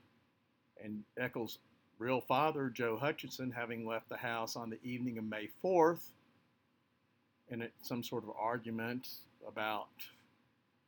[0.82, 1.58] and Echols'
[1.98, 6.12] real father, Joe Hutchison, having left the house on the evening of May 4th
[7.50, 9.08] in some sort of argument
[9.46, 9.88] about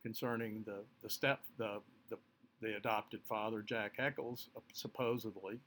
[0.03, 2.17] concerning the, the step the, the,
[2.61, 5.59] the adopted father, Jack Echols, supposedly.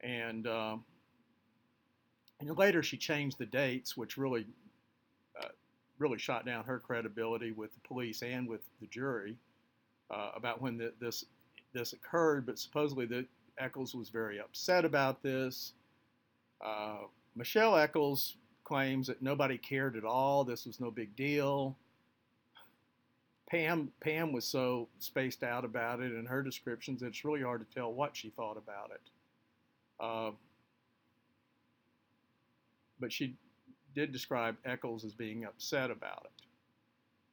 [0.00, 0.84] And um,
[2.40, 4.46] and later she changed the dates, which really
[5.42, 5.48] uh,
[5.98, 9.36] really shot down her credibility with the police and with the jury
[10.10, 11.24] uh, about when the, this
[11.72, 12.46] this occurred.
[12.46, 13.26] But supposedly, the
[13.58, 15.72] Echols was very upset about this.
[16.64, 16.98] Uh,
[17.36, 20.44] Michelle Echols claims that nobody cared at all.
[20.44, 21.76] This was no big deal.
[23.54, 27.02] Pam Pam was so spaced out about it in her descriptions.
[27.02, 29.00] It's really hard to tell what she thought about it.
[30.00, 30.30] Uh,
[32.98, 33.36] but she
[33.94, 36.46] did describe Echols as being upset about it.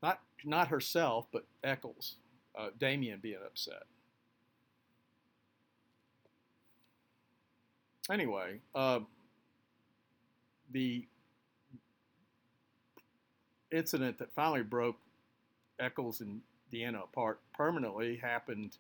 [0.04, 2.18] Not not herself, but Echols,
[2.56, 3.88] uh, Damien being upset.
[8.12, 9.00] Anyway, uh,
[10.72, 11.08] the
[13.72, 14.98] incident that finally broke
[15.80, 18.78] Echols and Deanna apart permanently happened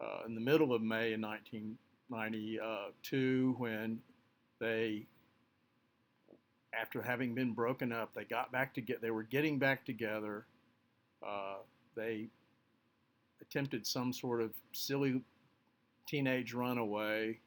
[0.00, 4.00] uh, in the middle of May in 1992 when
[4.60, 5.06] they,
[6.78, 8.98] after having been broken up, they got back together.
[9.00, 10.46] They were getting back together.
[11.24, 11.56] Uh,
[11.94, 12.28] they
[13.40, 15.22] attempted some sort of silly
[16.06, 17.38] teenage runaway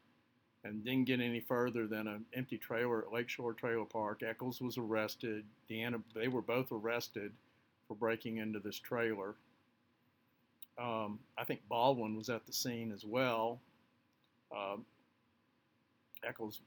[0.64, 4.24] and didn't get any further than an empty trailer at Lakeshore Trailer Park.
[4.24, 5.46] Echols was arrested.
[5.70, 7.32] Deanna, they were both arrested
[7.88, 9.36] for breaking into this trailer.
[10.80, 13.60] Um, I think Baldwin was at the scene as well.
[14.56, 14.78] Uh,
[16.28, 16.62] Echols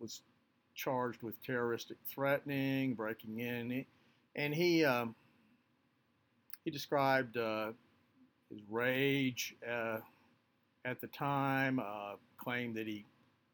[0.00, 0.22] was
[0.74, 3.84] charged with terroristic threatening, breaking in,
[4.36, 5.14] and he um,
[6.64, 7.72] he described uh,
[8.50, 9.98] his rage uh,
[10.84, 11.78] at the time.
[11.78, 13.04] Uh, claimed that he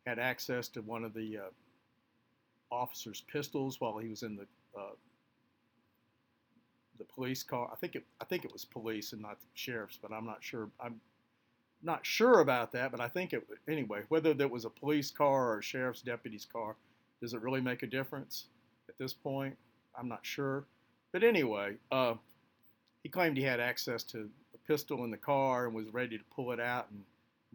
[0.06, 4.46] had access to one of the uh, officer's pistols while he was in the
[4.78, 4.92] uh,
[6.98, 7.68] the police car.
[7.72, 10.38] I think it I think it was police and not the sheriff's, but I'm not
[10.42, 10.70] sure.
[10.80, 11.00] I'm
[11.82, 14.02] not sure about that, but I think it anyway.
[14.08, 16.76] Whether that was a police car or a sheriff's deputy's car,
[17.20, 18.46] does it really make a difference
[18.88, 19.56] at this point?
[19.98, 20.64] I'm not sure.
[21.12, 22.14] But anyway, uh,
[23.02, 26.24] he claimed he had access to a pistol in the car and was ready to
[26.34, 27.02] pull it out and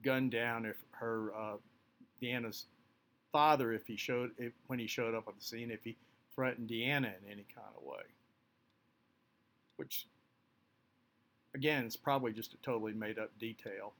[0.03, 1.55] gun down if her uh,
[2.21, 2.65] Deanna's
[3.31, 5.95] father if he showed if, when he showed up on the scene if he
[6.33, 8.01] threatened Deanna in any kind of way
[9.79, 10.07] which
[11.55, 13.93] again is probably just a totally made up detail.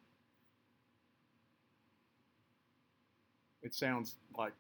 [3.64, 4.52] It sounds like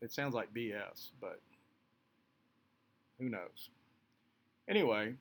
[0.00, 1.40] it sounds like BS, but
[3.18, 3.70] who knows?
[4.68, 5.14] Anyway,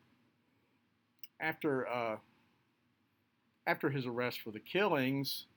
[1.40, 2.18] after uh,
[3.66, 5.48] after his arrest for the killings,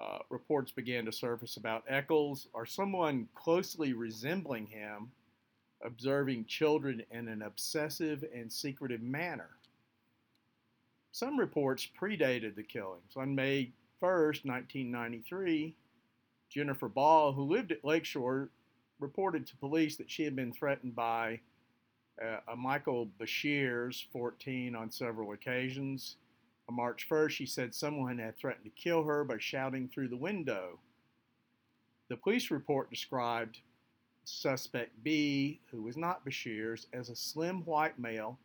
[0.00, 5.10] uh, reports began to surface about Echols or someone closely resembling him
[5.84, 9.50] observing children in an obsessive and secretive manner.
[11.12, 13.16] Some reports predated the killings.
[13.16, 15.74] On May 1st, 1993,
[16.48, 18.50] Jennifer Ball, who lived at Lakeshore,
[18.98, 21.40] reported to police that she had been threatened by
[22.22, 26.16] uh, a Michael Bashirs, 14, on several occasions.
[26.68, 30.16] On March 1st, she said someone had threatened to kill her by shouting through the
[30.16, 30.78] window.
[32.08, 33.60] The police report described
[34.30, 38.38] suspect B, who was not Bashir's, as a slim white male,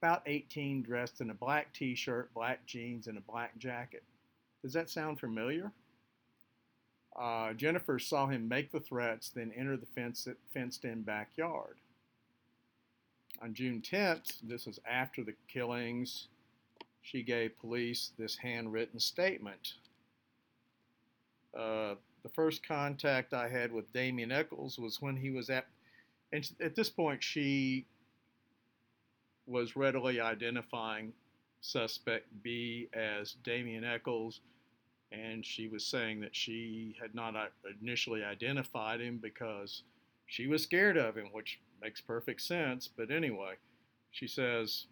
[0.00, 4.02] about 18, dressed in a black t shirt, black jeans, and a black jacket.
[4.62, 5.72] Does that sound familiar?
[7.18, 11.76] Uh, Jennifer saw him make the threats, then enter the fence, fenced in backyard.
[13.42, 16.28] On June 10th, this was after the killings,
[17.02, 19.74] she gave police this handwritten statement.
[21.58, 25.66] Uh, the first contact I had with Damien Echols was when he was at,
[26.32, 27.86] and at this point she
[29.46, 31.12] was readily identifying
[31.60, 34.40] suspect B as Damien Echols,
[35.12, 37.46] and she was saying that she had not uh,
[37.82, 39.82] initially identified him because
[40.26, 42.88] she was scared of him, which makes perfect sense.
[42.88, 43.54] But anyway,
[44.12, 44.86] she says,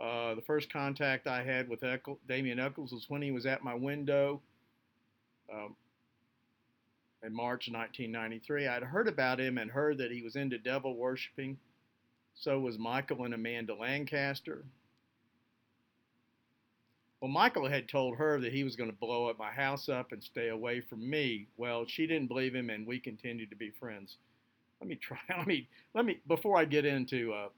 [0.00, 1.84] Uh, the first contact I had with
[2.26, 4.40] Damien Echols was when he was at my window
[5.52, 5.76] um,
[7.22, 8.66] in March 1993.
[8.66, 11.58] I'd heard about him and heard that he was into devil worshiping.
[12.34, 14.64] So was Michael and Amanda Lancaster.
[17.20, 20.12] Well, Michael had told her that he was going to blow up my house up
[20.12, 21.48] and stay away from me.
[21.58, 24.16] Well, she didn't believe him, and we continued to be friends.
[24.80, 25.18] Let me try.
[25.36, 27.48] Let me let me before I get into uh,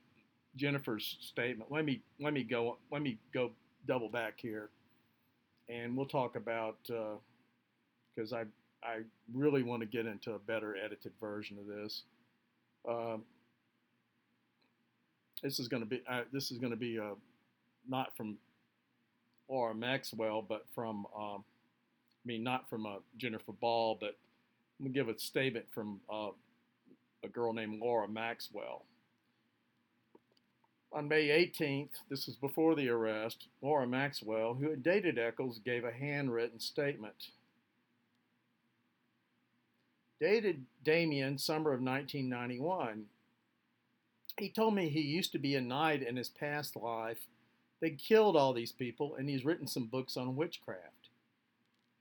[0.57, 1.70] Jennifer's statement.
[1.70, 3.50] Let me let me go let me go
[3.86, 4.70] double back here,
[5.68, 8.44] and we'll talk about because uh, I
[8.86, 8.98] I
[9.32, 12.03] really want to get into a better edited version of this.
[12.88, 13.22] Um,
[15.42, 17.14] this is going to be uh, this is going to be uh,
[17.88, 18.36] not from
[19.48, 21.44] Laura Maxwell, but from um,
[22.24, 24.16] mean, not from uh, Jennifer Ball, but
[24.78, 26.30] I'm to give a statement from uh,
[27.24, 28.84] a girl named Laura Maxwell.
[30.95, 35.84] On May 18th, this was before the arrest, Laura Maxwell, who had dated Echols, gave
[35.84, 37.30] a handwritten statement.
[40.20, 43.07] Dated Damien summer of 1991.
[44.36, 47.26] He told me he used to be a knight in his past life.
[47.80, 51.09] They killed all these people, and he's written some books on witchcraft.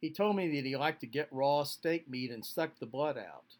[0.02, 3.18] He told me that he liked to get raw steak meat and suck the blood
[3.18, 3.56] out.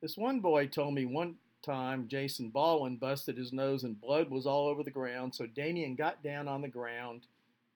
[0.00, 4.46] This one boy told me one time Jason Baldwin busted his nose and blood was
[4.46, 7.22] all over the ground, so Damien got down on the ground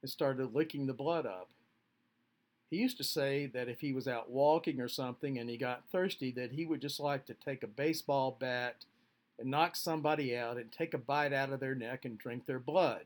[0.03, 1.49] and started licking the blood up.
[2.71, 5.89] He used to say that if he was out walking or something and he got
[5.93, 8.85] thirsty, that he would just like to take a baseball bat
[9.39, 12.59] and knock somebody out and take a bite out of their neck and drink their
[12.59, 13.05] blood.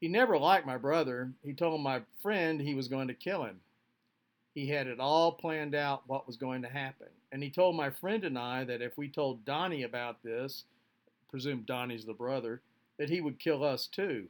[0.00, 1.32] He never liked my brother.
[1.42, 3.60] He told my friend he was going to kill him.
[4.54, 7.08] He had it all planned out what was going to happen.
[7.30, 10.64] And he told my friend and I that if we told Donnie about this,
[11.30, 12.62] presumed Donnie's the brother,
[12.98, 14.28] that he would kill us too.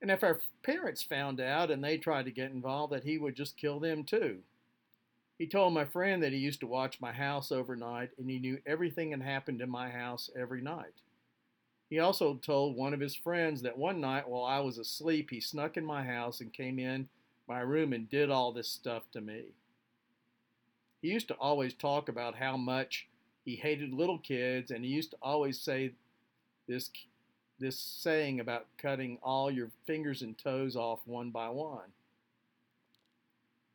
[0.00, 3.36] And if our parents found out and they tried to get involved, that he would
[3.36, 4.38] just kill them too.
[5.38, 8.58] He told my friend that he used to watch my house overnight and he knew
[8.66, 11.00] everything that happened in my house every night.
[11.88, 15.40] He also told one of his friends that one night while I was asleep, he
[15.40, 17.08] snuck in my house and came in
[17.48, 19.46] my room and did all this stuff to me.
[21.02, 23.08] He used to always talk about how much
[23.44, 25.92] he hated little kids, and he used to always say
[26.68, 26.90] this
[27.58, 31.92] this saying about cutting all your fingers and toes off one by one.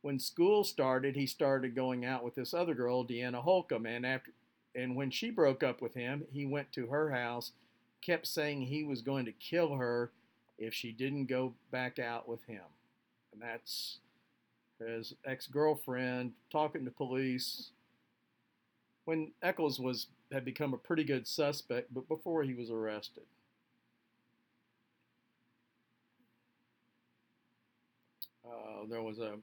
[0.02, 4.32] When school started, he started going out with this other girl, Deanna Holcomb, and after
[4.74, 7.52] and when she broke up with him, he went to her house,
[8.02, 10.12] kept saying he was going to kill her
[10.58, 12.64] if she didn't go back out with him.
[13.34, 13.98] And that's
[14.80, 17.72] his ex-girlfriend talking to police
[19.06, 23.24] when Echols was had become a pretty good suspect, but before he was arrested.
[28.46, 29.36] Uh, there was a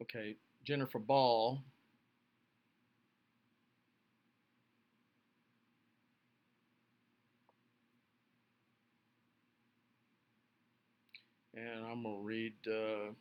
[0.00, 1.62] okay Jennifer Ball.
[11.54, 13.12] And I'm going to read uh,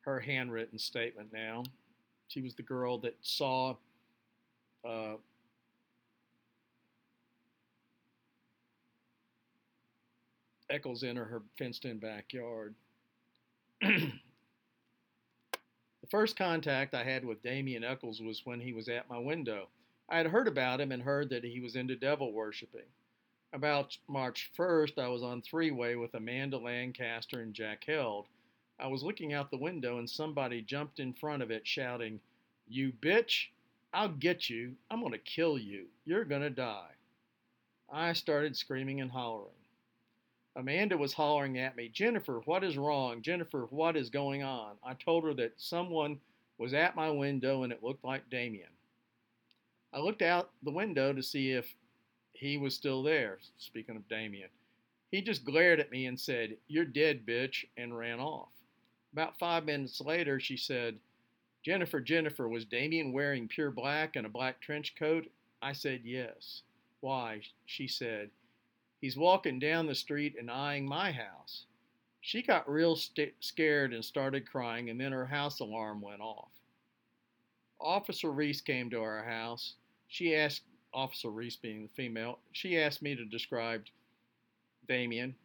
[0.00, 1.62] her handwritten statement now.
[2.28, 3.76] She was the girl that saw
[4.84, 5.14] uh,
[10.68, 12.74] Echols enter her fenced in backyard.
[13.80, 14.10] the
[16.10, 19.68] first contact I had with Damien Echols was when he was at my window.
[20.08, 22.86] I had heard about him and heard that he was into devil worshiping.
[23.52, 28.26] About March 1st, I was on three way with Amanda Lancaster and Jack Held.
[28.78, 32.20] I was looking out the window and somebody jumped in front of it shouting,
[32.68, 33.46] You bitch!
[33.94, 34.74] I'll get you.
[34.90, 35.86] I'm going to kill you.
[36.04, 36.90] You're going to die.
[37.90, 39.52] I started screaming and hollering.
[40.56, 43.22] Amanda was hollering at me, Jennifer, what is wrong?
[43.22, 44.72] Jennifer, what is going on?
[44.84, 46.18] I told her that someone
[46.58, 48.68] was at my window and it looked like Damien.
[49.92, 51.74] I looked out the window to see if
[52.38, 54.50] he was still there, speaking of Damien.
[55.10, 58.50] He just glared at me and said, You're dead, bitch, and ran off.
[59.12, 60.98] About five minutes later, she said,
[61.64, 65.26] Jennifer, Jennifer, was Damien wearing pure black and a black trench coat?
[65.62, 66.62] I said, Yes.
[67.00, 67.40] Why?
[67.64, 68.30] She said,
[69.00, 71.64] He's walking down the street and eyeing my house.
[72.20, 76.50] She got real st- scared and started crying, and then her house alarm went off.
[77.80, 79.74] Officer Reese came to our house.
[80.08, 80.62] She asked,
[80.96, 83.84] Officer Reese being the female, she asked me to describe
[84.88, 85.36] Damien,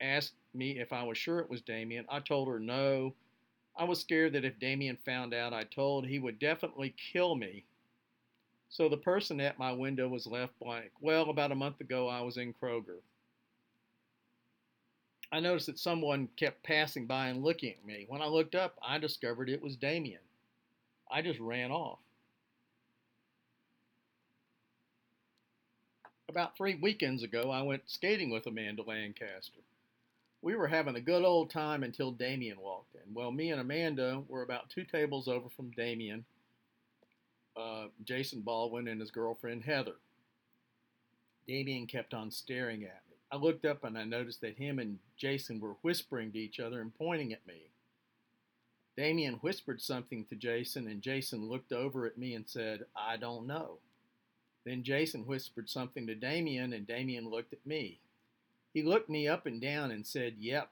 [0.00, 2.04] asked me if I was sure it was Damien.
[2.08, 3.14] I told her no.
[3.76, 7.64] I was scared that if Damien found out I told, he would definitely kill me
[8.68, 10.90] so the person at my window was left blank.
[11.00, 13.00] Well, about a month ago, I was in Kroger.
[15.32, 18.06] I noticed that someone kept passing by and looking at me.
[18.08, 20.20] When I looked up, I discovered it was Damien.
[21.10, 21.98] I just ran off.
[26.28, 29.60] About three weekends ago, I went skating with Amanda Lancaster.
[30.42, 33.14] We were having a good old time until Damien walked in.
[33.14, 36.24] Well, me and Amanda were about two tables over from Damien
[37.58, 39.96] uh, Jason Baldwin and his girlfriend Heather.
[41.46, 43.16] Damien kept on staring at me.
[43.32, 46.80] I looked up and I noticed that him and Jason were whispering to each other
[46.80, 47.70] and pointing at me.
[48.96, 53.46] Damien whispered something to Jason, and Jason looked over at me and said, I don't
[53.46, 53.78] know.
[54.68, 58.00] Then Jason whispered something to Damien, and Damien looked at me.
[58.74, 60.68] He looked me up and down and said, Yep.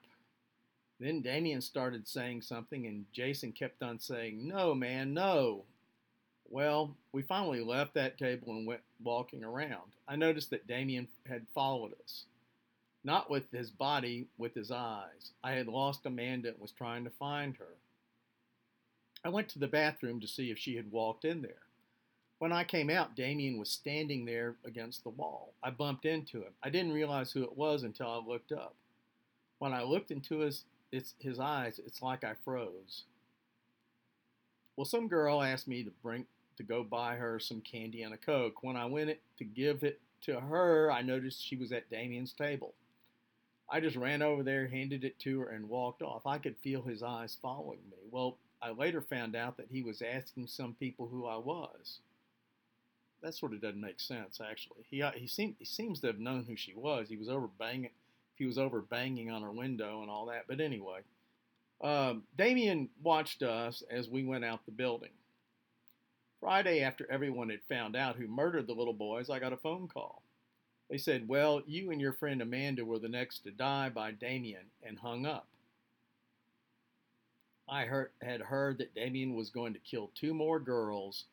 [0.99, 5.63] Then Damien started saying something, and Jason kept on saying, No, man, no.
[6.47, 9.93] Well, we finally left that table and went walking around.
[10.07, 12.25] I noticed that Damien had followed us.
[13.03, 15.31] Not with his body, with his eyes.
[15.43, 17.73] I had lost Amanda and was trying to find her.
[19.25, 21.66] I went to the bathroom to see if she had walked in there.
[22.39, 25.53] When I came out, Damien was standing there against the wall.
[25.63, 26.53] I bumped into him.
[26.61, 28.75] I didn't realize who it was until I looked up.
[29.59, 33.03] When I looked into his, his eyes, it's like I froze.
[34.75, 36.27] Well, some girl asked me to bring
[36.57, 38.63] to go buy her some candy and a coke.
[38.63, 42.73] When I went to give it to her, I noticed she was at Damien's table.
[43.69, 46.25] I just ran over there, handed it to her, and walked off.
[46.25, 47.97] I could feel his eyes following me.
[48.11, 51.99] Well, I later found out that he was asking some people who I was.
[53.21, 54.85] That sort of doesn't make sense, actually.
[54.89, 57.09] He uh, he seemed he seems to have known who she was.
[57.09, 57.89] He was over banging,
[58.35, 60.45] he was over banging on her window and all that.
[60.47, 61.01] But anyway,
[61.81, 65.11] um, Damien watched us as we went out the building.
[66.39, 69.87] Friday, after everyone had found out who murdered the little boys, I got a phone
[69.87, 70.21] call.
[70.89, 74.67] They said, Well, you and your friend Amanda were the next to die by Damien,
[74.83, 75.47] and hung up.
[77.67, 81.25] I heard, had heard that Damien was going to kill two more girls.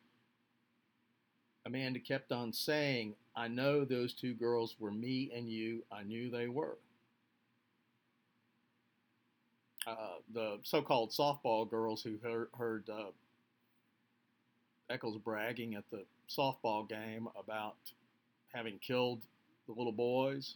[1.66, 5.82] Amanda kept on saying, I know those two girls were me and you.
[5.90, 6.76] I knew they were.
[9.86, 13.10] Uh, the so called softball girls who heard, heard uh,
[14.90, 17.76] Echols bragging at the softball game about
[18.52, 19.22] having killed
[19.66, 20.54] the little boys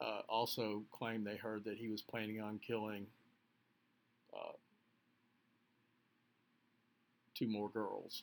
[0.00, 3.06] uh, also claimed they heard that he was planning on killing
[4.34, 4.52] uh,
[7.34, 8.22] two more girls.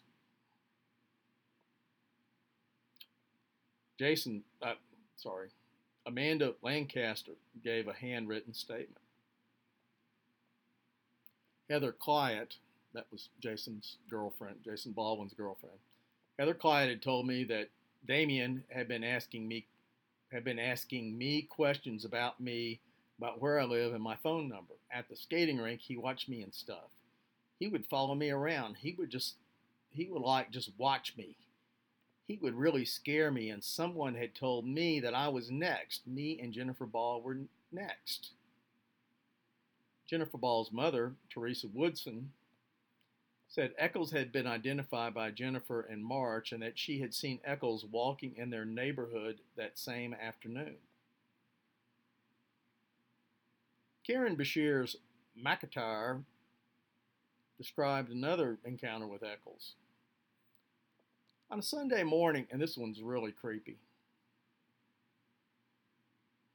[4.00, 4.76] Jason, uh,
[5.18, 5.50] sorry,
[6.08, 7.34] Amanda Lancaster
[7.64, 8.98] gave a handwritten statement.
[11.70, 12.56] Heather Clyatt,
[12.94, 15.76] that was Jason's girlfriend, Jason Baldwin's girlfriend.
[16.40, 17.68] Heather Clyatt had told me that
[18.08, 19.66] Damien had been asking me
[20.32, 22.80] had been asking me questions about me,
[23.18, 24.76] about where I live and my phone number.
[24.92, 26.92] At the skating rink, he watched me and stuff.
[27.60, 28.76] He would follow me around.
[28.76, 29.36] He would just
[29.92, 31.36] he would like just watch me.
[32.30, 36.06] He would really scare me and someone had told me that I was next.
[36.06, 37.40] Me and Jennifer Ball were
[37.72, 38.34] next.
[40.08, 42.32] Jennifer Ball's mother, Teresa Woodson,
[43.48, 47.84] said Echols had been identified by Jennifer in March and that she had seen Echols
[47.84, 50.76] walking in their neighborhood that same afternoon.
[54.06, 54.98] Karen Bashir's
[55.44, 56.22] McIntyre
[57.58, 59.74] described another encounter with Echols.
[61.52, 63.78] On a Sunday morning, and this one's really creepy.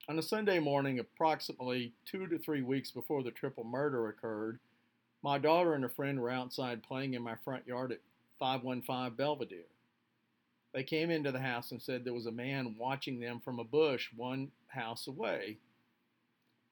[0.08, 4.60] On a Sunday morning, approximately two to three weeks before the triple murder occurred,
[5.20, 8.02] my daughter and a friend were outside playing in my front yard at
[8.38, 9.64] 515 Belvedere.
[10.72, 13.64] They came into the house and said there was a man watching them from a
[13.64, 15.56] bush one house away.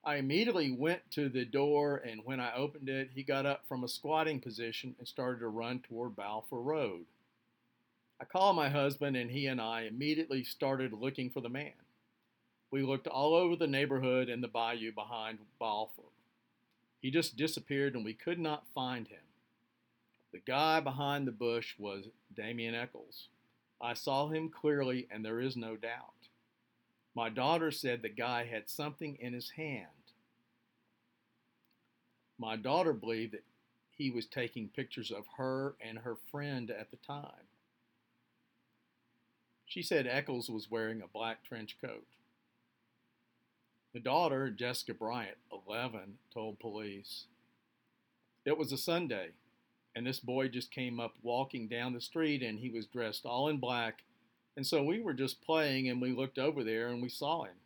[0.04, 3.82] I immediately went to the door, and when I opened it, he got up from
[3.82, 7.06] a squatting position and started to run toward Balfour Road.
[8.22, 11.72] I called my husband, and he and I immediately started looking for the man.
[12.70, 16.04] We looked all over the neighborhood and the bayou behind Balfour.
[17.00, 19.24] He just disappeared and we could not find him.
[20.30, 23.26] The guy behind the bush was Damien Echols.
[23.80, 26.28] I saw him clearly, and there is no doubt.
[27.16, 29.88] My daughter said the guy had something in his hand.
[32.38, 33.44] My daughter believed that
[33.90, 37.48] he was taking pictures of her and her friend at the time.
[39.72, 42.06] She said Echols was wearing a black trench coat.
[43.94, 47.24] The daughter, Jessica Bryant, 11, told police.
[48.44, 49.30] It was a Sunday,
[49.96, 53.48] and this boy just came up walking down the street and he was dressed all
[53.48, 54.02] in black.
[54.58, 57.56] And so we were just playing and we looked over there and we saw him.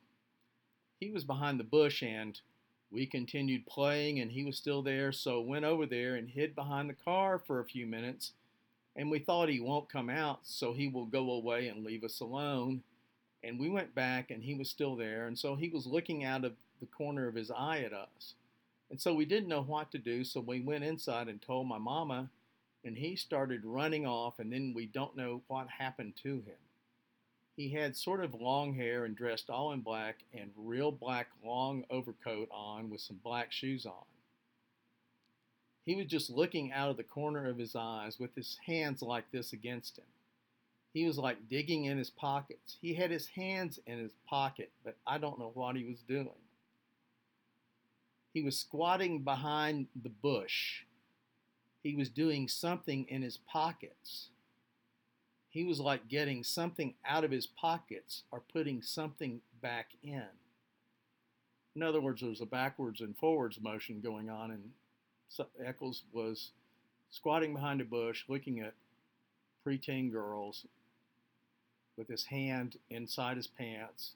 [1.01, 2.41] He was behind the bush and
[2.89, 6.89] we continued playing and he was still there, so went over there and hid behind
[6.89, 8.31] the car for a few minutes.
[8.97, 12.21] And we thought he won't come out, so he will go away and leave us
[12.21, 12.83] alone.
[13.45, 15.27] And we went back and he was still there.
[15.27, 18.35] And so he was looking out of the corner of his eye at us.
[18.91, 20.25] And so we didn't know what to do.
[20.25, 22.31] So we went inside and told my mama,
[22.85, 24.39] and he started running off.
[24.39, 26.57] And then we don't know what happened to him.
[27.57, 31.85] He had sort of long hair and dressed all in black and real black long
[31.91, 34.05] overcoat on with some black shoes on.
[35.87, 39.31] He was just looking out of the corner of his eyes with his hands like
[39.31, 40.05] this against him.
[40.93, 42.77] He was like digging in his pockets.
[42.83, 46.29] He had his hands in his pocket, but I don't know what he was doing.
[48.35, 50.83] He was squatting behind the bush.
[51.83, 54.29] He was doing something in his pockets.
[55.51, 60.27] He was like getting something out of his pockets or putting something back in.
[61.77, 64.73] In other words, there was a backwards and forwards motion going on, and
[65.65, 66.51] Echols was
[67.11, 68.75] squatting behind a bush looking at
[69.67, 70.65] preteen girls
[71.97, 74.13] with his hand inside his pants,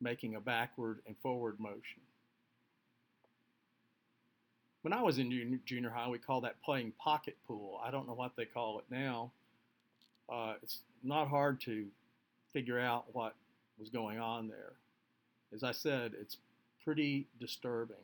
[0.00, 2.00] making a backward and forward motion.
[4.82, 7.80] When I was in junior high, we called that playing pocket pool.
[7.84, 9.32] I don't know what they call it now.
[10.28, 11.86] Uh, it's not hard to
[12.52, 13.34] figure out what
[13.78, 14.72] was going on there.
[15.52, 16.36] As I said, it's
[16.84, 17.96] pretty disturbing.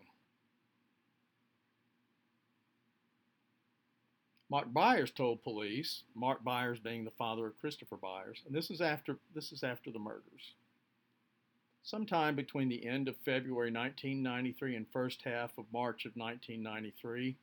[4.52, 8.82] Mark Byers told police, Mark Byers being the father of Christopher Byers, and this is
[8.82, 10.52] after this is after the murders.
[11.82, 17.34] Sometime between the end of February 1993 and first half of March of 1993,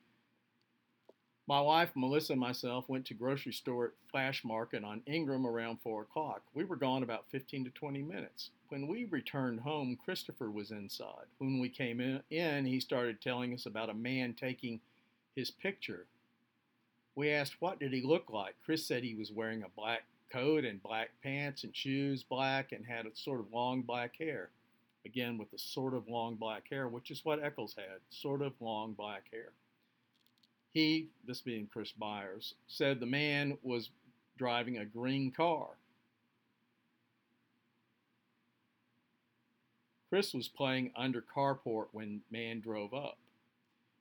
[1.47, 5.79] my wife, Melissa, and myself went to grocery store at Flash Market on Ingram around
[5.81, 6.43] 4 o'clock.
[6.53, 8.51] We were gone about 15 to 20 minutes.
[8.67, 11.25] When we returned home, Christopher was inside.
[11.39, 14.79] When we came in, he started telling us about a man taking
[15.35, 16.05] his picture
[17.19, 18.55] we asked, what did he look like?
[18.63, 22.85] Chris said he was wearing a black coat and black pants and shoes black and
[22.85, 24.51] had a sort of long black hair.
[25.05, 28.53] Again, with the sort of long black hair, which is what Echols had, sort of
[28.61, 29.49] long black hair.
[30.71, 33.89] He, this being Chris Byers, said the man was
[34.37, 35.67] driving a green car.
[40.09, 43.17] Chris was playing under carport when man drove up.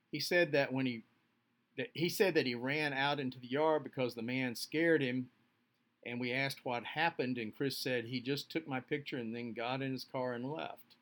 [0.09, 1.03] He said that when he
[1.79, 5.29] that he said that he ran out into the yard because the man scared him.
[6.05, 9.53] And we asked what happened and chris said he just took my picture and then
[9.53, 10.97] got in his car and left.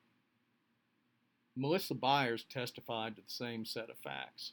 [1.56, 4.52] Melissa byers testified to the same set of facts.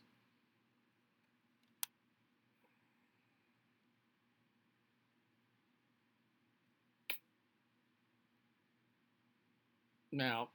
[10.11, 10.49] Now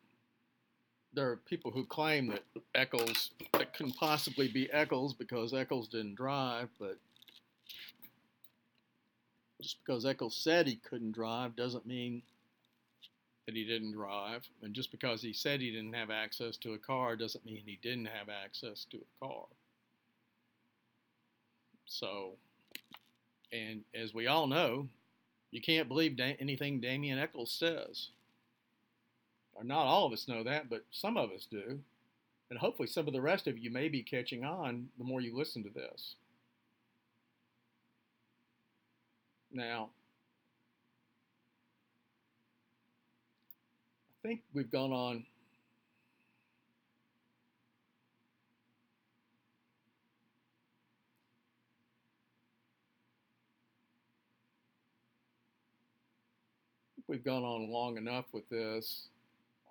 [1.14, 2.44] there are people who claim that
[2.76, 6.98] Echols that couldn't possibly be Echols because Echols didn't drive, but
[9.62, 12.22] just because Echols said he couldn't drive doesn't mean
[13.46, 14.48] that he didn't drive.
[14.62, 17.80] And just because he said he didn't have access to a car doesn't mean he
[17.82, 19.46] didn't have access to a car.
[21.86, 22.34] So,
[23.52, 24.88] and as we all know,
[25.52, 28.10] you can't believe da- anything Damien Echols says
[29.60, 31.80] or not all of us know that, but some of us do.
[32.50, 35.38] And hopefully, some of the rest of you may be catching on the more you
[35.38, 36.16] listen to this.
[39.52, 39.90] Now,
[44.24, 45.26] I think we've gone on.
[57.08, 59.08] We've gone on long enough with this.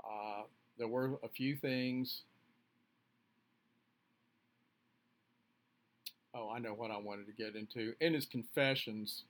[0.08, 0.42] Uh,
[0.78, 2.22] there were a few things.
[6.34, 7.94] Oh, I know what I wanted to get into.
[8.00, 9.24] In his confessions,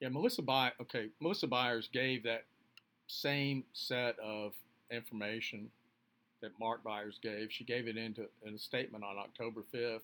[0.00, 2.44] yeah, Melissa By okay, Melissa Byers gave that
[3.08, 4.52] same set of
[4.90, 5.70] information
[6.40, 7.52] that Mark Byers gave.
[7.52, 10.00] She gave it into in a statement on October 5th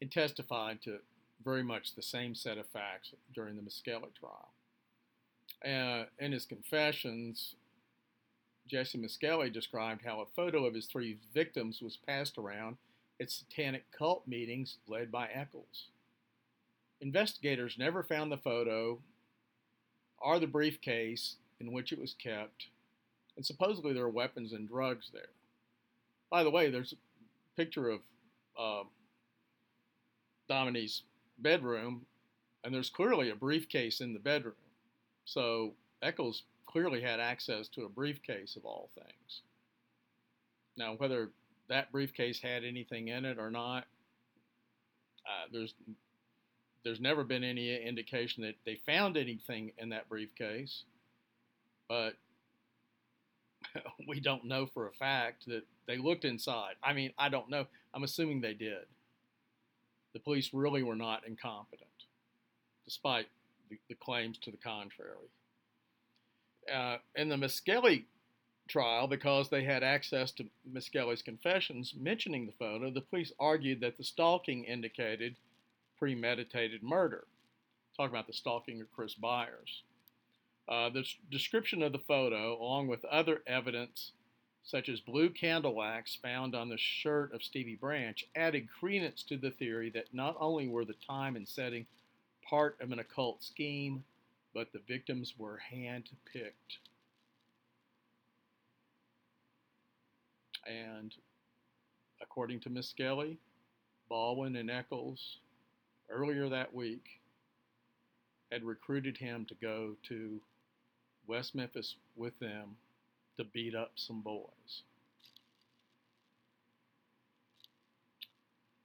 [0.00, 0.98] and testified to
[1.44, 4.48] very much the same set of facts during the Misskelley trial.
[5.64, 7.54] Uh, in his confessions,
[8.66, 12.76] Jesse Misskelley described how a photo of his three victims was passed around
[13.20, 15.88] at satanic cult meetings led by Echols.
[17.00, 18.98] Investigators never found the photo
[20.18, 22.66] or the briefcase in which it was kept,
[23.36, 25.28] and supposedly there are weapons and drugs there.
[26.30, 28.00] By the way, there's a picture of
[28.58, 28.82] uh,
[30.48, 31.02] Dominique's
[31.38, 32.06] bedroom,
[32.64, 34.54] and there's clearly a briefcase in the bedroom.
[35.24, 39.42] So Echols clearly had access to a briefcase of all things.
[40.76, 41.30] Now, whether
[41.68, 43.84] that briefcase had anything in it or not,
[45.26, 45.74] uh, there's
[46.84, 50.84] there's never been any indication that they found anything in that briefcase,
[51.88, 52.14] but
[54.08, 56.74] we don't know for a fact that they looked inside.
[56.84, 57.66] I mean, I don't know.
[57.92, 58.84] I'm assuming they did
[60.16, 61.90] the police really were not incompetent,
[62.86, 63.26] despite
[63.68, 65.28] the, the claims to the contrary.
[66.74, 68.06] Uh, in the Misskelley
[68.66, 73.98] trial, because they had access to Misskelley's confessions mentioning the photo, the police argued that
[73.98, 75.36] the stalking indicated
[75.98, 77.24] premeditated murder.
[77.94, 79.82] Talk about the stalking of Chris Byers.
[80.66, 84.12] Uh, the description of the photo, along with other evidence
[84.66, 89.36] such as blue candle wax found on the shirt of Stevie Branch, added credence to
[89.36, 91.86] the theory that not only were the time and setting
[92.42, 94.02] part of an occult scheme,
[94.52, 96.78] but the victims were hand picked.
[100.66, 101.14] And
[102.20, 103.38] according to Misskelley,
[104.08, 105.38] Baldwin and Echols
[106.10, 107.04] earlier that week
[108.50, 110.40] had recruited him to go to
[111.28, 112.76] West Memphis with them
[113.36, 114.82] to beat up some boys.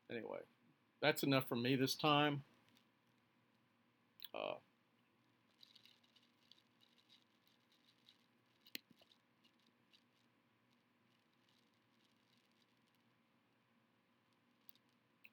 [0.09, 0.39] Anyway,
[1.01, 2.43] that's enough for me this time.
[4.35, 4.55] Uh,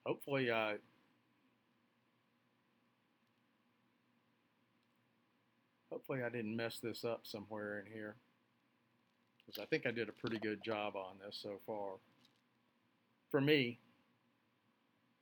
[0.05, 0.75] hopefully, I
[5.91, 8.15] hopefully I didn't mess this up somewhere in here
[9.49, 11.93] because I think I did a pretty good job on this so far.
[13.31, 13.79] For me,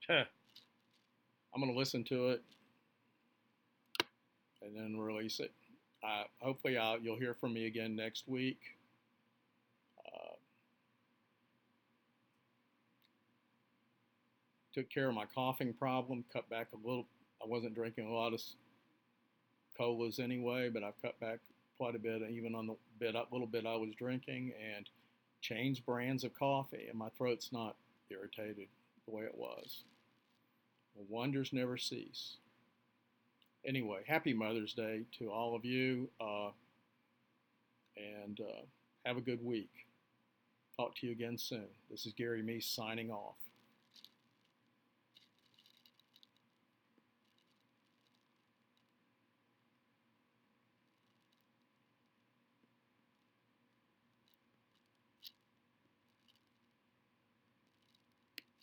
[0.10, 0.26] I'm
[1.58, 2.44] going to listen to it
[4.62, 5.52] and then release it.
[6.04, 8.60] Uh, hopefully, I'll, you'll hear from me again next week.
[10.06, 10.36] Uh,
[14.74, 17.08] took care of my coughing problem, cut back a little.
[17.42, 18.42] I wasn't drinking a lot of
[19.78, 21.40] colas anyway, but I've cut back
[21.78, 24.90] quite a bit, even on the bit little bit I was drinking, and
[25.42, 27.76] changed brands of coffee, and my throat's not
[28.10, 28.68] irritated
[29.08, 29.84] the way it was.
[30.96, 32.38] The wonders never cease.
[33.66, 36.50] Anyway, happy Mother's Day to all of you, uh,
[37.98, 38.62] and uh,
[39.06, 39.70] have a good week.
[40.78, 41.68] Talk to you again soon.
[41.90, 43.36] This is Gary Meese signing off.